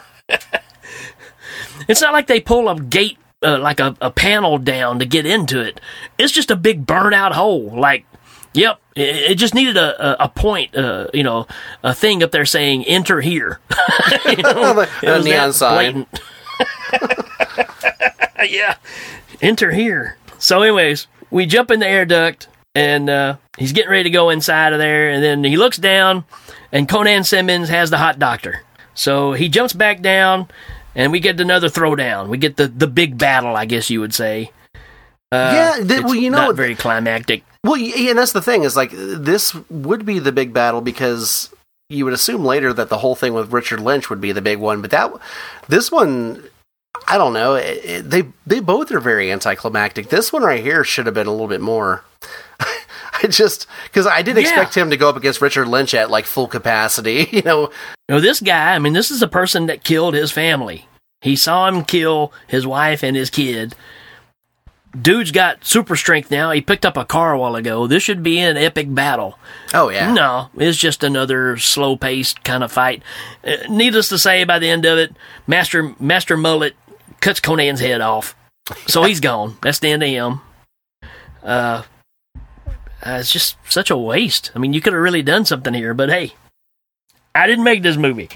[1.87, 5.25] It's not like they pull a gate uh, like a, a panel down to get
[5.25, 5.81] into it.
[6.19, 7.71] It's just a big burnout hole.
[7.75, 8.05] Like,
[8.53, 11.47] yep, it, it just needed a, a, a point, uh, you know,
[11.83, 13.59] a thing up there saying "Enter here."
[14.27, 16.05] You know, A neon sign.
[18.47, 18.75] yeah,
[19.41, 20.17] enter here.
[20.37, 24.29] So, anyways, we jump in the air duct, and uh, he's getting ready to go
[24.29, 26.25] inside of there, and then he looks down,
[26.71, 28.61] and Conan Simmons has the hot doctor.
[28.93, 30.47] So he jumps back down,
[30.95, 32.29] and we get another throwdown.
[32.29, 34.51] We get the, the big battle, I guess you would say.
[35.31, 37.43] Uh, yeah, th- well, you know, not very climactic.
[37.63, 41.49] Well, yeah, and that's the thing is like this would be the big battle because
[41.89, 44.59] you would assume later that the whole thing with Richard Lynch would be the big
[44.59, 45.11] one, but that
[45.67, 46.43] this one,
[47.07, 47.55] I don't know.
[47.55, 50.09] It, it, they they both are very anticlimactic.
[50.09, 52.03] This one right here should have been a little bit more.
[53.23, 54.49] I just because I didn't Yeah.
[54.49, 57.27] expect him to go up against Richard Lynch at like full capacity.
[57.31, 57.61] You know,
[58.09, 60.87] You know, this guy, I mean, this is a person that killed his family.
[61.21, 63.73] He saw him kill his wife and his kid.
[64.99, 66.51] Dude's got super strength now.
[66.51, 67.85] He picked up a car a while ago.
[67.85, 69.37] This should be an epic battle.
[69.73, 73.03] oh yeah, No, it's just another slow paced kind of fight.
[73.45, 75.13] Uh, needless to say, by the end of it,
[75.47, 76.75] Master Master Mullet
[77.25, 78.35] cuts Conan's head off.
[78.85, 79.57] So he's gone.
[79.61, 80.41] That's the end of him.
[81.41, 81.81] Uh,
[83.03, 84.51] uh, it's just such a waste.
[84.55, 86.33] I mean, you could have really done something here, but hey,
[87.33, 88.29] I didn't make this movie.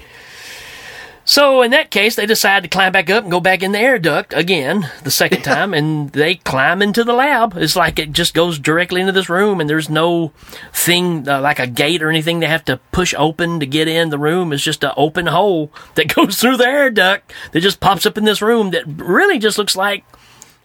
[1.30, 3.78] So in that case, they decide to climb back up and go back in the
[3.78, 7.56] air duct again, the second time, and they climb into the lab.
[7.56, 10.32] It's like it just goes directly into this room, and there's no
[10.72, 14.10] thing uh, like a gate or anything they have to push open to get in
[14.10, 14.52] the room.
[14.52, 18.18] It's just an open hole that goes through the air duct that just pops up
[18.18, 20.04] in this room that really just looks like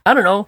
[0.03, 0.47] I don't know,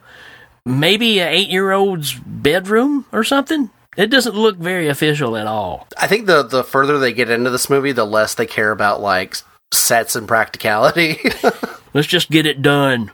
[0.66, 3.70] maybe an eight-year-old's bedroom or something.
[3.96, 5.88] It doesn't look very official at all.
[5.96, 9.00] I think the the further they get into this movie, the less they care about
[9.00, 9.36] like
[9.74, 11.20] sets and practicality.
[11.94, 13.12] Let's just get it done.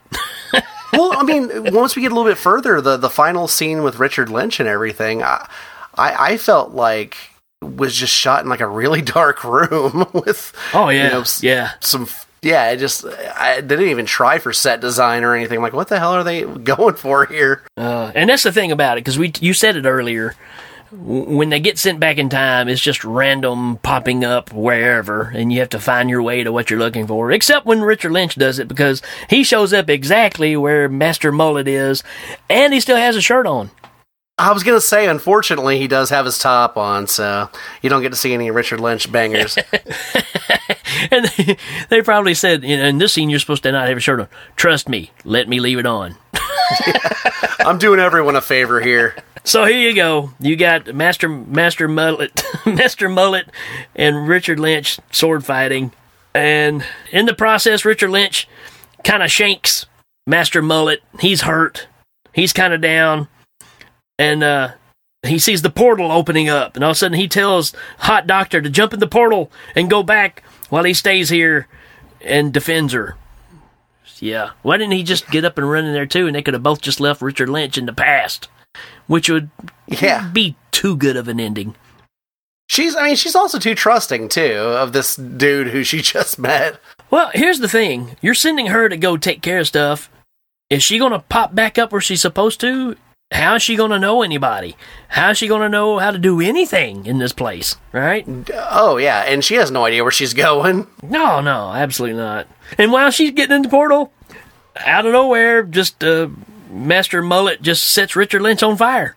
[0.92, 3.98] well, I mean, once we get a little bit further, the the final scene with
[3.98, 5.48] Richard Lynch and everything, I
[5.94, 7.16] I, I felt like
[7.62, 11.70] was just shot in like a really dark room with Oh yeah, you know, yeah.
[11.80, 12.06] some
[12.42, 15.88] yeah it just I they didn't even try for set design or anything like what
[15.88, 19.18] the hell are they going for here Uh, and that's the thing about it, because
[19.18, 20.34] we you said it earlier.
[20.96, 25.60] When they get sent back in time, it's just random popping up wherever, and you
[25.60, 27.30] have to find your way to what you're looking for.
[27.32, 32.02] Except when Richard Lynch does it, because he shows up exactly where Master Mullet is,
[32.48, 33.70] and he still has a shirt on.
[34.36, 37.48] I was gonna say unfortunately he does have his top on so
[37.82, 39.56] you don't get to see any Richard Lynch bangers
[41.10, 41.56] And they,
[41.88, 44.20] they probably said, you know, in this scene, you're supposed to not have a shirt
[44.20, 44.28] on.
[44.56, 46.16] Trust me, let me leave it on.
[47.60, 50.30] I'm doing everyone a favor here So here you go.
[50.40, 53.46] You got Master Master Mullet, Master Mullet,
[53.94, 55.92] and Richard Lynch sword fighting,
[56.34, 56.82] and
[57.12, 58.48] in the process, Richard Lynch
[59.04, 59.84] kind of shanks
[60.26, 61.02] Master Mullet.
[61.20, 61.88] He's hurt.
[62.32, 63.28] He's kind of down,
[64.18, 64.72] and uh,
[65.22, 68.62] he sees the portal opening up, and all of a sudden he tells Hot Doctor
[68.62, 71.68] to jump in the portal and go back while he stays here
[72.22, 73.16] and defends her.
[74.20, 76.54] Yeah, why didn't he just get up and run in there too, and they could
[76.54, 78.48] have both just left Richard Lynch in the past,
[79.06, 79.50] which would
[79.86, 81.74] yeah be too good of an ending.
[82.68, 86.80] she's I mean she's also too trusting too of this dude who she just met
[87.10, 90.10] Well, here's the thing: you're sending her to go take care of stuff.
[90.70, 92.96] Is she going to pop back up where she's supposed to?
[93.30, 94.76] How is she going to know anybody?
[95.08, 97.76] How is she going to know how to do anything in this place?
[97.92, 98.26] Right?
[98.54, 102.46] oh yeah and she has no idea where she's going No, no, absolutely not.
[102.78, 104.12] And while she's getting in the portal,
[104.76, 106.28] out of nowhere, just uh,
[106.70, 109.16] Master Mullet just sets Richard Lynch on fire.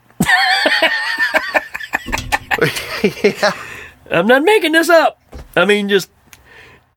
[3.23, 3.51] yeah
[4.11, 5.21] I'm not making this up.
[5.55, 6.09] I mean, just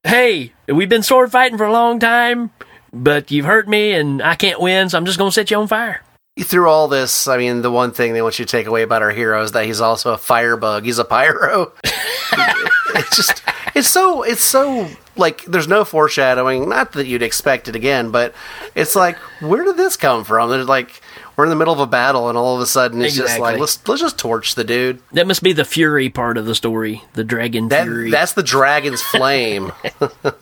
[0.04, 2.50] hey, we've been sword fighting for a long time,
[2.92, 5.66] but you've hurt me and I can't win, so I'm just gonna set you on
[5.66, 6.02] fire.
[6.44, 9.02] Through all this, I mean, the one thing they want you to take away about
[9.02, 10.84] our hero is that he's also a firebug.
[10.84, 11.72] He's a pyro.
[11.84, 13.42] it's just,
[13.74, 16.68] it's so, it's so like there's no foreshadowing.
[16.68, 18.34] Not that you'd expect it again, but
[18.74, 20.50] it's like, where did this come from?
[20.50, 21.00] There's like
[21.36, 23.58] we're in the middle of a battle, and all of a sudden it's just like
[23.58, 25.00] let's let's just torch the dude.
[25.12, 28.10] That must be the fury part of the story, the dragon That fury.
[28.10, 29.72] that's the dragon's flame.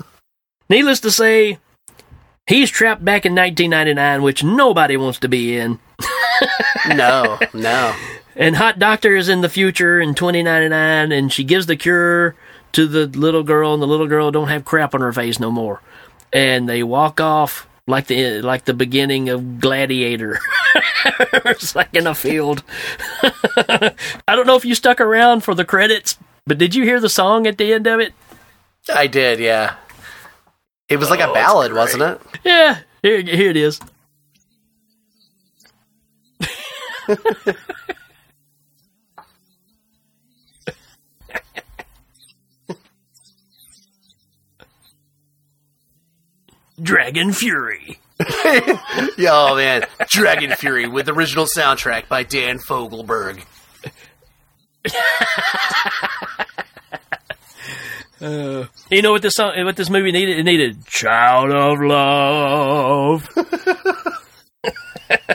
[0.71, 1.59] Needless to say,
[2.49, 5.79] he's trapped back in 1999, which nobody wants to be in.
[6.89, 7.95] no, no.
[8.35, 12.35] And Hot Doctor is in the future in 2099, and she gives the cure
[12.73, 15.51] to the little girl, and the little girl don't have crap on her face no
[15.51, 15.81] more.
[16.33, 20.39] And they walk off like the like the beginning of Gladiator.
[21.45, 22.63] it's like in a field.
[23.23, 23.95] I
[24.29, 27.47] don't know if you stuck around for the credits, but did you hear the song
[27.47, 28.13] at the end of it?
[28.93, 29.77] I did, yeah.
[30.89, 32.21] It was like Oh, a ballad, wasn't it?
[32.45, 33.81] Yeah, here, here it is.
[46.81, 47.99] Dragon Fury.
[49.17, 53.43] Yeah, oh man, Dragon Fury with original soundtrack by Dan Fogelberg.
[58.21, 60.39] Uh, you know what this song, what this movie needed?
[60.39, 63.29] It needed "Child of Love."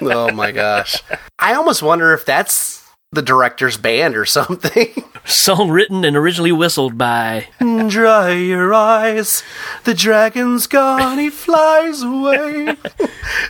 [0.01, 1.01] Oh my gosh.
[1.39, 5.03] I almost wonder if that's the director's band or something.
[5.25, 9.43] song written and originally whistled by Dry your eyes.
[9.83, 11.19] The dragon's gone.
[11.19, 12.75] He flies away.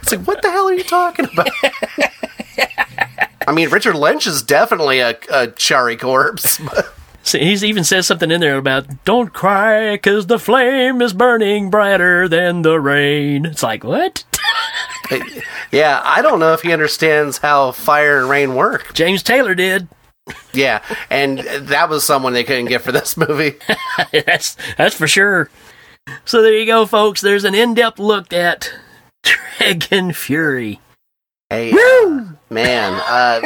[0.01, 1.49] it's like, what the hell are you talking about?
[3.47, 6.59] I mean, Richard Lynch is definitely a, a Chari corpse.
[6.59, 11.13] But See, he's even says something in there about "Don't cry, 'cause the flame is
[11.13, 14.23] burning brighter than the rain." It's like what?
[15.71, 18.93] yeah, I don't know if he understands how fire and rain work.
[18.93, 19.87] James Taylor did.
[20.53, 23.55] Yeah, and that was someone they couldn't get for this movie.
[24.11, 25.49] that's that's for sure.
[26.25, 27.21] So there you go, folks.
[27.21, 28.71] There's an in-depth look at
[29.23, 30.79] Dragon Fury.
[31.49, 33.41] Hey, uh, man, uh,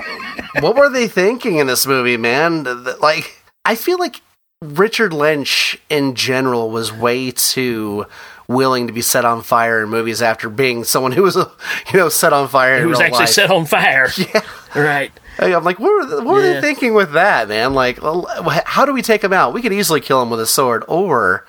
[0.62, 2.64] what were they thinking in this movie, man?
[3.02, 3.37] Like,
[3.68, 4.22] I feel like
[4.62, 8.06] Richard Lynch in general was way too
[8.48, 11.36] willing to be set on fire in movies after being someone who was,
[11.94, 13.30] you know, set on fire Who was actually life.
[13.30, 14.08] set on fire.
[14.18, 14.42] Yeah.
[14.76, 15.12] Right.
[15.40, 16.54] I'm like, what were, the- what were Yeah.
[16.54, 17.74] they thinking with that, man?
[17.74, 19.54] Like, how do we take him out?
[19.54, 21.46] We could easily kill him with a sword, or,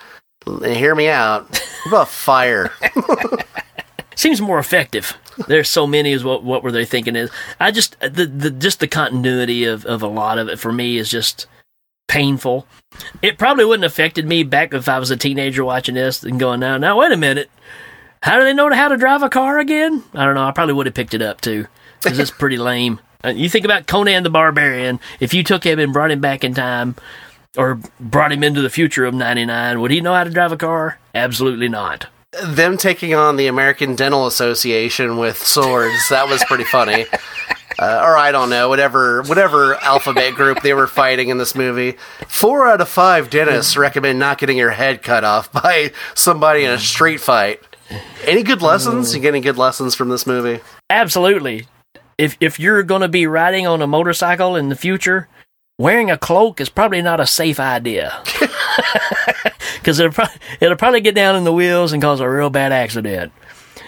[0.63, 1.49] hear me out,
[1.85, 2.73] what about fire?
[4.17, 5.17] Seems more effective.
[5.47, 7.31] There's so many is what what were they thinking is.
[7.61, 10.99] I just the, the just the continuity of, of a lot of it for me
[10.99, 11.47] is just
[12.09, 12.67] painful.
[13.23, 16.41] It probably wouldn't have affected me back if I was a teenager watching this and
[16.41, 17.51] going now now wait a minute.
[18.23, 20.03] How do they know how to drive a car again?
[20.13, 20.45] I don't know.
[20.47, 21.67] I probably would have picked it up too
[22.03, 23.01] because it's pretty lame.
[23.25, 24.99] Uh, you think about Conan the Barbarian.
[25.21, 26.97] If you took him and brought him back in time,
[27.57, 30.57] or brought him into the future of '99, would he know how to drive a
[30.57, 30.99] car?
[31.15, 32.07] Absolutely not.
[32.45, 36.09] them taking on the American Dental Association with swords.
[36.11, 37.07] That was pretty funny.
[37.79, 41.93] Uh, or I don't know, whatever whatever alphabet group they were fighting in this movie.
[42.27, 46.71] Four out of five dentists recommend not getting your head cut off by somebody in
[46.71, 47.61] a street fight.
[48.25, 49.15] Any good lessons?
[49.15, 50.61] You get any good lessons from this movie?
[50.91, 51.67] Absolutely.
[52.19, 55.29] If if you're going to be riding on a motorcycle in the future,
[55.79, 58.23] wearing a cloak is probably not a safe idea.
[59.79, 62.73] Because it'll, pro- it'll probably get down in the wheels and cause a real bad
[62.73, 63.33] accident.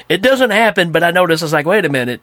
[0.08, 2.20] It doesn't happen, but I noticed it's like, wait a minute.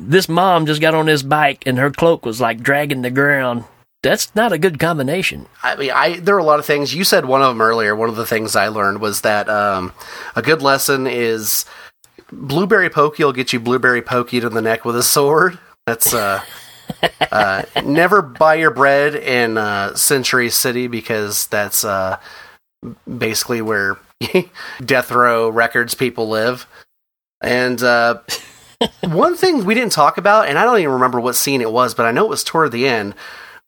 [0.00, 3.64] This mom just got on this bike and her cloak was like dragging the ground.
[4.02, 5.46] That's not a good combination.
[5.62, 6.94] I mean, I there are a lot of things.
[6.94, 7.94] You said one of them earlier.
[7.94, 9.92] One of the things I learned was that um,
[10.34, 11.66] a good lesson is
[12.32, 15.58] blueberry pokey will get you blueberry pokeyed in the neck with a sword.
[15.86, 16.42] That's uh,
[17.32, 22.18] uh, never buy your bread in uh, Century City because that's uh,
[23.18, 23.98] basically where
[24.84, 26.66] death row records people live.
[27.42, 28.20] And uh,
[29.04, 31.94] one thing we didn't talk about, and I don't even remember what scene it was,
[31.94, 33.14] but I know it was toward the end,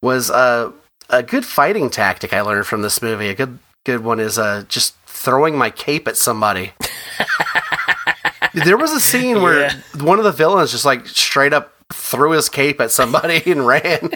[0.01, 0.73] was uh,
[1.11, 3.29] a good fighting tactic I learned from this movie.
[3.29, 6.73] A good good one is uh, just throwing my cape at somebody.
[8.55, 9.73] there was a scene where Yeah.
[10.03, 14.11] one of the villains just like straight up threw his cape at somebody and ran.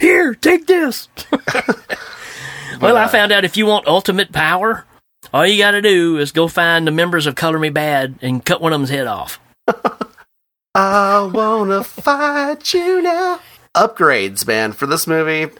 [0.00, 1.08] Here, take this.
[2.80, 4.84] well, I found out if you want ultimate power,
[5.32, 8.44] all you got to do is go find the members of Color Me Badd and
[8.44, 9.40] cut one of them's head off.
[10.74, 13.40] I wanna fight you now.
[13.74, 15.52] Upgrades, man, for this movie.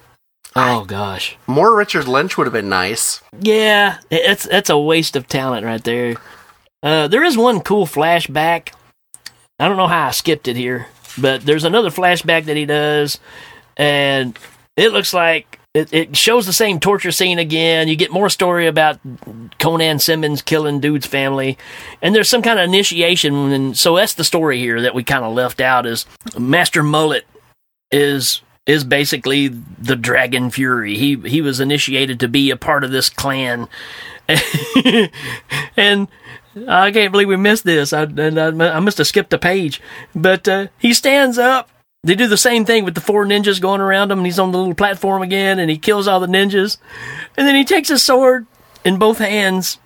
[0.55, 1.37] Oh gosh.
[1.47, 3.21] More Richard Lynch would have been nice.
[3.41, 6.17] Yeah, it's that's a waste of talent right there.
[6.83, 8.73] Uh, there is one cool flashback.
[9.59, 13.19] I don't know how I skipped it here, but there's another flashback that he does,
[13.77, 14.39] and
[14.77, 17.89] it looks like it, it shows the same torture scene again.
[17.89, 18.99] You get more story about
[19.59, 21.59] Conan Simmons killing dude's family,
[22.01, 25.25] and there's some kind of initiation, and so that's the story here that we kind
[25.25, 25.87] of left out.
[25.87, 26.07] Is
[26.39, 27.27] Master Mullet
[27.91, 30.97] is is basically the Dragon Fury.
[30.97, 33.69] He he was initiated to be a part of this clan,
[35.77, 36.09] and
[36.67, 37.93] I can't believe we missed this.
[37.93, 39.83] I I, I must have skipped a page,
[40.15, 41.69] but uh, he stands up.
[42.05, 44.53] They do the same thing with the four ninjas going around him, and he's on
[44.53, 46.79] the little platform again, and he kills all the ninjas,
[47.37, 48.47] and then he takes his sword
[48.85, 49.79] in both hands.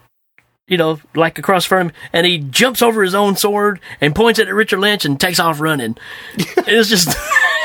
[0.69, 4.39] You know, like across from him, and he jumps over his own sword and points
[4.39, 5.99] it at Richard Lynch and takes off running.
[6.37, 7.09] it's just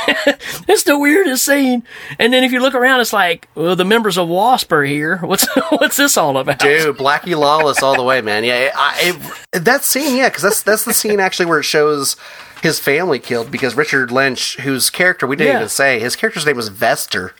[0.68, 1.84] it's the weirdest scene.
[2.18, 5.18] And then if you look around, it's like, well, the members of Wasp are here.
[5.22, 6.60] What's what's this all about?
[6.60, 8.43] Dude, Blackie Lawless all the way, man.
[8.43, 9.14] Yeah, I,
[9.54, 12.16] it, that scene, yeah, because that's that's the scene actually where it shows
[12.64, 15.58] his family killed because Richard Lynch, whose character we didn't Yeah.
[15.60, 17.32] even say, his character's name was Vester,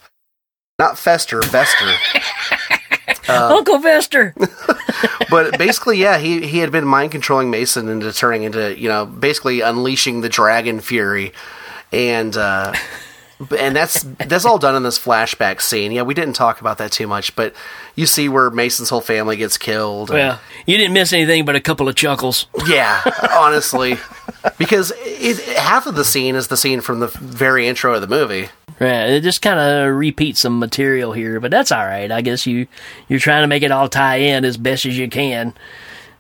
[0.80, 1.95] not Fester, Vester.
[3.30, 4.34] Uncle Vester.
[5.30, 9.05] but basically, yeah, he he had been mind controlling Mason into turning into you know
[9.05, 11.34] basically unleashing the dragon fury,
[11.91, 12.74] and uh,
[13.57, 15.91] and that's that's all done in this flashback scene.
[15.91, 17.53] Yeah, we didn't talk about that too much, but
[17.95, 20.09] you see where Mason's whole family gets killed.
[20.09, 22.47] and- Well, you didn't miss anything but a couple of chuckles.
[22.67, 23.97] yeah, honestly,
[24.57, 28.07] because it, half of the scene is the scene from the very intro of the
[28.07, 28.49] movie.
[28.79, 32.11] Right, it just kind of repeats some material here, but that's all right.
[32.11, 32.67] I guess you
[33.07, 35.53] you're trying to make it all tie in as best as you can.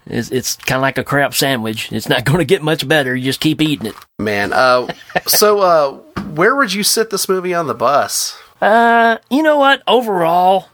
[0.09, 1.91] It's, it's kind of like a crap sandwich.
[1.91, 3.13] It's not going to get much better.
[3.15, 3.95] You just keep eating it.
[4.17, 4.87] Man, uh,
[5.27, 5.99] so uh,
[6.37, 8.39] where would you sit this movie on the bus?
[8.61, 9.83] Uh, you know what?
[9.87, 10.69] Overall,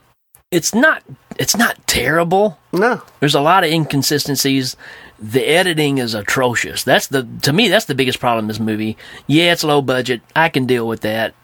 [0.50, 1.02] it's not
[1.38, 2.58] it's not terrible.
[2.72, 4.76] No, There's a lot of inconsistencies.
[5.18, 6.84] The editing is atrocious.
[6.84, 8.96] That's the to me that's the biggest problem in this movie.
[9.26, 10.20] Yeah, it's low budget.
[10.36, 11.34] I can deal with that.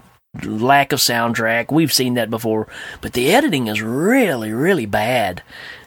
[0.45, 1.73] Lack of soundtrack.
[1.73, 2.69] We've seen that before.
[3.01, 5.43] But the editing is really really bad.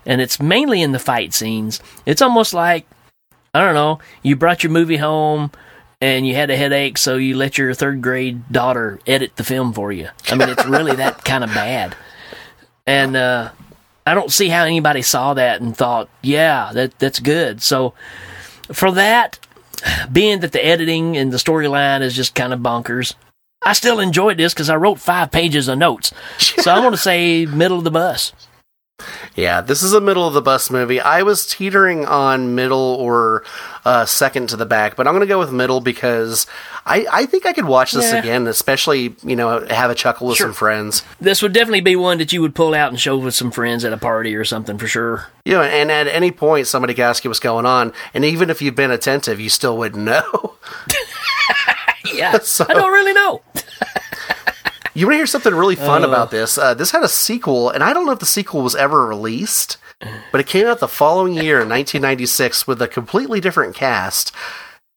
[0.06, 1.80] And it's mainly in the fight scenes.
[2.06, 2.86] It's almost like
[3.54, 5.52] I don't know, you brought your movie home
[6.04, 9.72] and you had a headache, so you let your third grade daughter edit the film
[9.72, 10.10] for you.
[10.28, 11.96] I mean, it's really that kind of bad.
[12.86, 13.52] And uh,
[14.06, 17.62] I don't see how anybody saw that and thought, yeah, that that's good.
[17.62, 17.94] So
[18.74, 19.40] for that,
[20.12, 23.16] being that the editing and the storyline is just kind of bonkers,
[23.62, 26.12] I still enjoyed this because I wrote five pages of notes.
[26.38, 28.34] So I'm going to say middle of the bus.
[29.36, 31.00] Yeah, this is a middle of the bus movie.
[31.00, 33.44] I was teetering on middle or
[33.86, 36.46] uh, second to the back, but I'm going to go with middle because
[36.86, 38.20] I, I think I could watch this Yeah.
[38.20, 40.48] again, especially you know have a chuckle with Sure.
[40.48, 41.04] some friends.
[41.20, 43.84] This would definitely be one that you would pull out and show with some friends
[43.84, 45.28] at a party or something for sure.
[45.46, 48.50] You know, and at any point somebody could ask you what's going on, and even
[48.50, 50.56] if you've been attentive, you still wouldn't know.
[52.14, 53.42] Yeah, So- I don't really know.
[54.96, 56.58] You want to hear something really fun about this?
[56.58, 59.78] Uh, this had a sequel, and I don't know if the sequel was ever released,
[60.32, 64.32] but it came out the following year in 1996 with a completely different cast.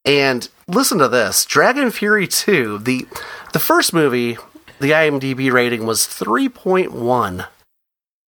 [0.04, 2.78] And listen to this: Dragon Fury 2.
[2.78, 3.06] the
[3.54, 4.36] The first movie,
[4.80, 7.46] the IMDb rating was 3.1.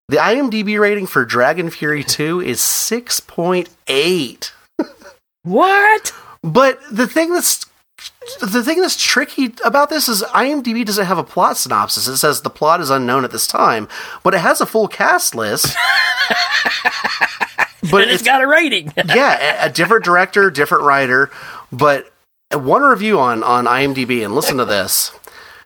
[0.07, 4.51] The IMDb rating for Dragon Fury 2 is 6.8.
[5.43, 6.11] What?
[6.43, 7.67] But the thing that's
[8.41, 12.07] the thing that's tricky about this is IMDb doesn't have a plot synopsis.
[12.07, 13.87] It says the plot is unknown at this time,
[14.23, 15.75] but it has a full cast list.
[17.91, 18.91] but and it's got a rating.
[19.05, 21.29] yeah, a, a different director, different writer,
[21.71, 22.11] but
[22.51, 25.11] one review on on IMDb and listen to this.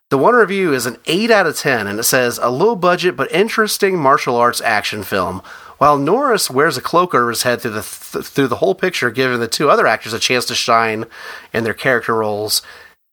[0.10, 3.16] The one review is an 8 out of 10 and it says a low budget
[3.16, 5.44] but interesting martial arts action film.
[5.80, 9.10] While Norris wears a cloak over his head through the th- through the whole picture,
[9.10, 11.06] giving the two other actors a chance to shine
[11.54, 12.62] in their character roles.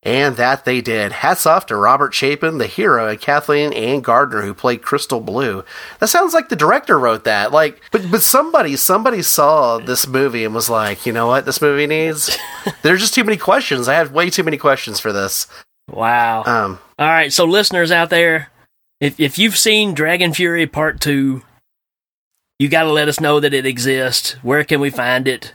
[0.03, 1.11] And that they did.
[1.11, 5.65] Hats off to Robert Chapin, the hero, and Kathleen Ann Gardner, who played Crystal Blue.
[5.99, 7.51] That sounds like the director wrote that.
[7.51, 11.61] Like, but but somebody somebody saw this movie and was like, you know what, this
[11.61, 12.39] movie needs.
[12.83, 13.89] There's just too many questions.
[13.89, 15.49] I have way too many questions for this.
[15.91, 16.45] Wow.
[16.45, 18.51] Um, All right, so listeners out there,
[19.01, 21.43] if if you've seen Dragon Fury Part Two,
[22.59, 24.33] you got to let us know that it exists.
[24.43, 25.55] Where can we find it?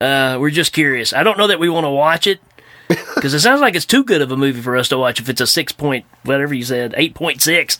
[0.00, 1.12] Uh, we're just curious.
[1.12, 2.40] I don't know that we want to watch it
[2.88, 5.20] because it sounds like it's too good of a movie for us to watch.
[5.20, 7.78] If it's a six point, whatever you said, eight point six,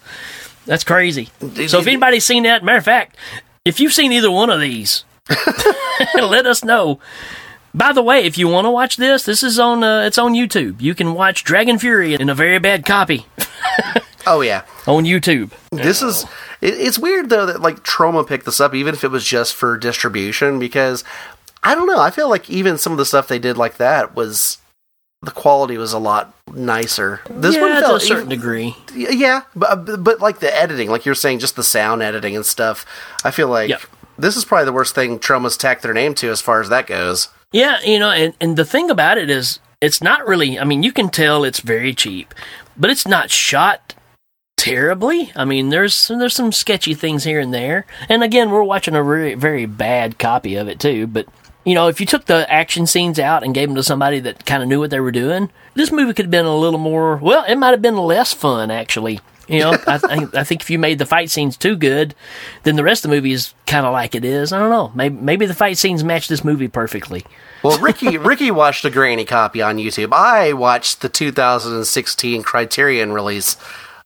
[0.67, 1.31] that's crazy.
[1.67, 3.17] So if anybody's seen that, matter of fact,
[3.65, 5.05] if you've seen either one of these,
[6.15, 7.01] let us know.
[7.73, 10.35] By the way, if you want to watch this, this is on uh, it's on
[10.35, 10.81] YouTube.
[10.81, 13.27] You can watch Dragon Fury in a very bad copy
[14.27, 15.51] oh yeah, on YouTube.
[15.71, 16.25] this is.
[16.61, 19.55] It, it's weird though that like Troma picked this up, even if it was just
[19.55, 21.05] for distribution, because
[21.63, 22.01] I don't know.
[22.01, 24.59] I feel like even some of the stuff they did like that was
[25.23, 27.21] the quality was a lot nicer.
[27.29, 28.77] This yeah, one to a certain even- degree.
[28.95, 32.45] Yeah, but uh, but like the editing, like you're saying, just the sound editing and
[32.47, 32.87] stuff.
[33.25, 33.83] I feel like Yep.
[34.19, 36.87] this is probably the worst thing Troma's tacked their name to as far as that
[36.87, 37.29] goes.
[37.53, 40.59] Yeah, you know, and, and the thing about it is, it's not really.
[40.59, 42.33] I mean, you can tell it's very cheap,
[42.77, 43.95] but it's not shot
[44.61, 45.33] terribly.
[45.35, 47.87] I mean, there's there's some sketchy things here and there.
[48.09, 51.07] And again, we're watching a very very bad copy of it too.
[51.07, 51.27] But
[51.65, 54.45] you know, if you took the action scenes out and gave them to somebody that
[54.45, 57.17] kind of knew what they were doing, this movie could have been a little more.
[57.17, 59.21] Well, it might have been less fun actually.
[59.49, 62.15] You know, I, I, I think if you made the fight scenes too good,
[62.63, 64.53] then the rest of the movie is kind of like it is.
[64.53, 64.93] I don't know.
[64.95, 67.25] Maybe maybe the fight scenes match this movie perfectly.
[67.63, 70.13] Well, Ricky Ricky watched a grainy copy on YouTube.
[70.13, 73.57] I watched the 2016 Criterion release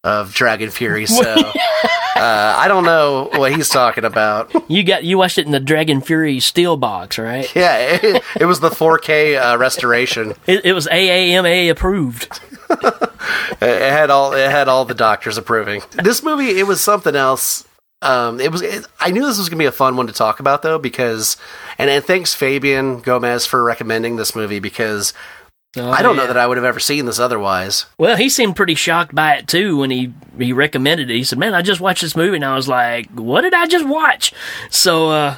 [0.05, 4.52] of Dragon Fury, so uh, I don't know what he's talking about.
[4.70, 7.52] You got you watched it in the Dragon Fury steel box, right?
[7.57, 10.34] Yeah, it, it was the 4K uh, restoration.
[10.46, 12.40] It, it was AAMA approved.
[13.61, 15.82] It had all it had all the doctors approving.
[15.92, 17.66] This movie, it was something else.
[18.02, 18.61] Um, it was.
[18.61, 21.38] It, I knew this was gonna be a fun one to talk about though, because
[21.78, 25.14] and and thanks Fabian Gomez for recommending this movie because
[25.77, 27.87] I don't know Oh, that I would have ever seen this otherwise.
[27.99, 31.14] Well, he seemed pretty shocked by it too when he he recommended it.
[31.14, 33.66] He said, "Man, I just watched this movie," and I was like, "What did I
[33.66, 34.33] just watch?"
[34.70, 35.37] So, uh,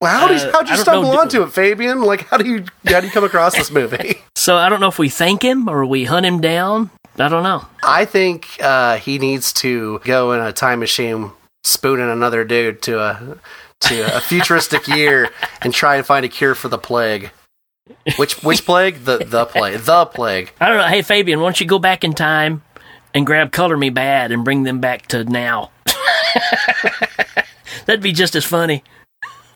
[0.00, 1.20] Well, how did Uh, how'd you stumble know.
[1.20, 2.02] onto it, Fabian?
[2.02, 4.20] Like, how do you how do you come across this movie?
[4.36, 6.90] so I don't know if we thank him or we hunt him down.
[7.18, 7.66] I don't know.
[7.82, 11.32] I think uh, he needs to go in a time machine,
[11.64, 13.38] spooning another dude to a
[13.80, 15.30] to a futuristic year
[15.62, 17.30] and try and find a cure for the plague.
[18.16, 19.04] Which which plague?
[19.04, 19.80] The the plague.
[19.80, 20.52] The plague.
[20.60, 20.86] I don't know.
[20.86, 22.62] Hey, Fabian, why don't you go back in time
[23.14, 25.70] and grab Color Me Badd and bring them back to now?
[27.86, 28.82] That'd be just as funny.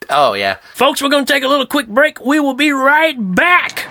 [0.09, 0.57] Oh yeah.
[0.73, 2.19] Folks, we're going to take a little quick break.
[2.19, 3.85] We will be right back.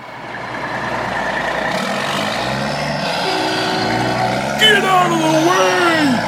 [4.59, 6.22] Get out of the way!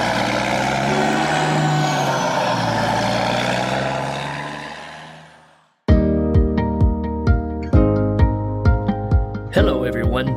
[9.56, 10.28] Hello, everyone.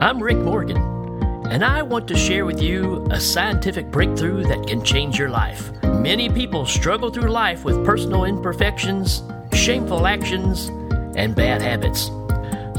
[0.00, 0.76] I'm Rick Morgan,
[1.48, 5.70] and I want to share with you a scientific breakthrough that can change your life.
[5.84, 9.22] Many people struggle through life with personal imperfections,
[9.52, 10.66] shameful actions,
[11.16, 12.10] and bad habits.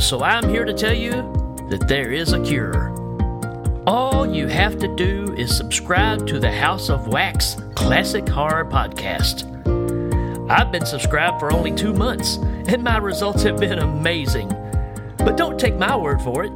[0.06, 1.12] So I'm here to tell you
[1.70, 2.90] that there is a cure.
[3.88, 9.50] All you have to do is subscribe to the House of Wax Classic Horror Podcast.
[10.52, 12.36] I've been subscribed for only two months,
[12.68, 14.52] and my results have been amazing.
[15.18, 16.52] But don't take my word for it.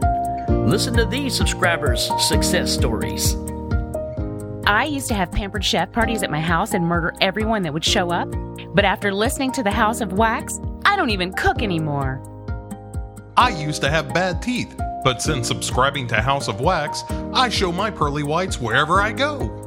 [0.49, 3.35] Listen to these subscribers' success stories.
[4.65, 7.85] I used to have pampered chef parties at my house and murder everyone that would
[7.85, 8.29] show up.
[8.73, 12.21] But after listening to the House of Wax, I don't even cook anymore.
[13.37, 17.03] I used to have bad teeth, but since subscribing to House of Wax,
[17.33, 19.63] I show my pearly whites wherever I go.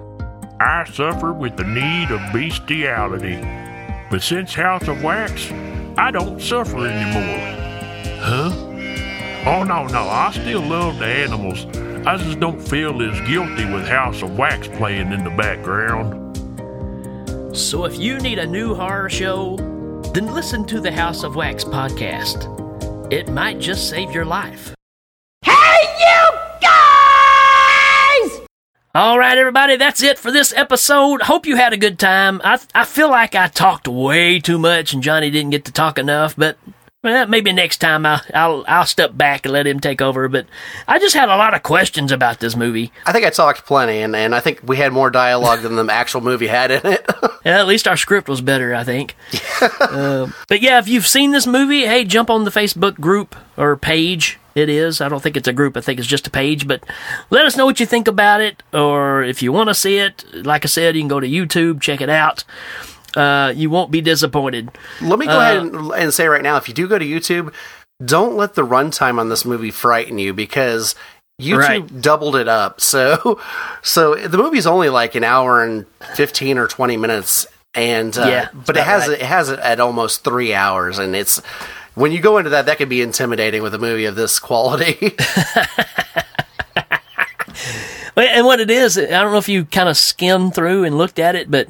[0.60, 3.40] I suffer with the need of bestiality.
[4.10, 5.50] But since House of Wax,
[5.96, 8.18] I don't suffer anymore.
[8.20, 8.69] Huh?
[9.46, 11.64] Oh, no, no, I still love the animals.
[12.06, 16.36] I just don't feel as guilty with House of Wax playing in the background.
[17.56, 19.56] So if you need a new horror show,
[20.12, 22.48] then listen to the House of Wax podcast.
[23.12, 24.74] It might just save your life.
[25.42, 25.52] Hey,
[25.98, 28.40] you guys!
[28.94, 31.22] All right, everybody, that's it for this episode.
[31.22, 32.40] Hope you had a good time.
[32.44, 35.98] I I feel like I talked way too much and Johnny didn't get to talk
[35.98, 36.58] enough, but
[37.02, 40.28] well, maybe next time I'll, I'll I'll step back and let him take over.
[40.28, 40.46] But
[40.86, 42.92] I just had a lot of questions about this movie.
[43.06, 45.86] I think I talked plenty, and, and I think we had more dialogue than the
[45.92, 47.10] actual movie had in it.
[47.42, 49.16] Yeah, at least our script was better, I think.
[49.62, 53.78] uh, but yeah, if you've seen this movie, hey, jump on the Facebook group or
[53.78, 54.38] page.
[54.54, 55.00] It is.
[55.00, 55.74] I don't think it's a group.
[55.74, 56.68] I think it's just a page.
[56.68, 56.84] But
[57.30, 60.22] let us know what you think about it, or if you want to see it.
[60.34, 62.44] Like I said, you can go to YouTube, check it out.
[63.16, 64.70] Uh, you won't be disappointed.
[65.00, 67.04] Let me go Uh, ahead and, and say right now, if you do go to
[67.04, 67.52] YouTube,
[68.04, 70.94] don't let the runtime on this movie frighten you because
[71.40, 72.00] YouTube Right.
[72.02, 72.80] doubled it up.
[72.90, 73.40] So,
[73.82, 78.48] so the movie's only like an hour and fifteen or twenty minutes, and uh, Yeah,
[78.52, 79.20] but it has right.
[79.20, 81.40] it has it at almost three hours, and it's
[81.94, 85.16] when you go into that, that can be intimidating with a movie of this quality.
[88.16, 91.18] And what it is, I don't know if you kind of skimmed through and looked
[91.18, 91.68] at it, but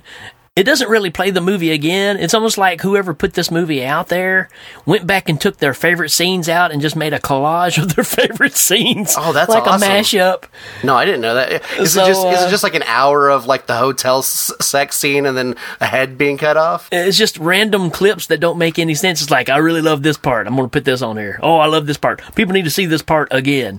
[0.57, 2.17] it doesn't really play the movie again.
[2.17, 4.49] It's almost like whoever put this movie out there
[4.85, 8.05] went back and took their favorite scenes out and just made a collage of their
[8.29, 9.15] favorite scenes.
[9.17, 9.89] Oh, that's like awesome.
[9.89, 10.45] a mashup.
[10.83, 11.63] no, I didn't know that.
[11.79, 14.19] Is So, it just is uh, it just like an hour of like the hotel
[14.19, 16.89] s- sex scene and then a head being cut off?
[16.91, 19.23] It's just random clips that don't make any sense.
[19.23, 20.49] It's like I really love this part.
[20.49, 21.39] I'm going to put this on here.
[21.43, 22.23] Oh, I love this part.
[22.35, 23.79] People need to see this part again.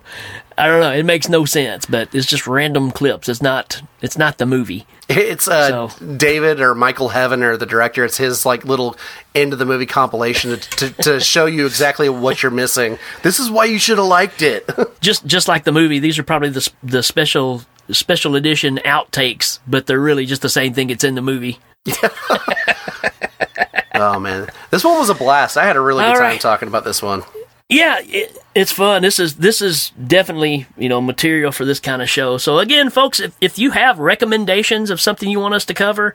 [0.61, 0.91] I don't know.
[0.91, 3.27] It makes no sense, but it's just random clips.
[3.27, 3.81] It's not.
[4.01, 4.85] It's not the movie.
[5.09, 8.05] It's uh, So- David or Michael Heavener the director.
[8.05, 8.95] It's his like little
[9.33, 12.99] end of the movie compilation to, to, to show you exactly what you're missing.
[13.23, 14.69] This is why you should have liked it.
[15.01, 19.87] just just like the movie, these are probably the the special special edition outtakes, but
[19.87, 21.57] they're really just the same thing it's in the movie.
[23.95, 25.57] oh man, this one was a blast.
[25.57, 26.41] I had a really good All time right.
[26.41, 27.23] talking about this one.
[27.71, 29.01] Yeah, it, it's fun.
[29.01, 32.37] This is this is definitely you know material for this kind of show.
[32.37, 36.13] So again, folks, if if you have recommendations of something you want us to cover,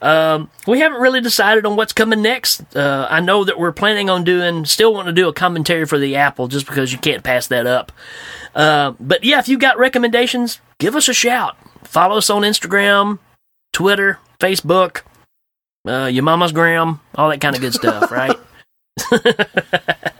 [0.00, 2.74] um, we haven't really decided on what's coming next.
[2.74, 5.98] Uh, I know that we're planning on doing, still want to do a commentary for
[5.98, 7.92] the Apple, just because you can't pass that up.
[8.54, 11.54] Uh, but yeah, if you got recommendations, give us a shout.
[11.86, 13.18] Follow us on Instagram,
[13.74, 15.02] Twitter, Facebook,
[15.86, 18.38] uh, your mama's gram, all that kind of good stuff, right?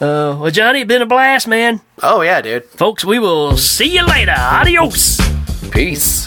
[0.00, 1.80] Uh, well, Johnny, it's been a blast, man.
[2.02, 2.64] Oh yeah, dude.
[2.64, 4.34] Folks, we will see you later.
[4.36, 5.20] Adios.
[5.70, 6.26] Peace.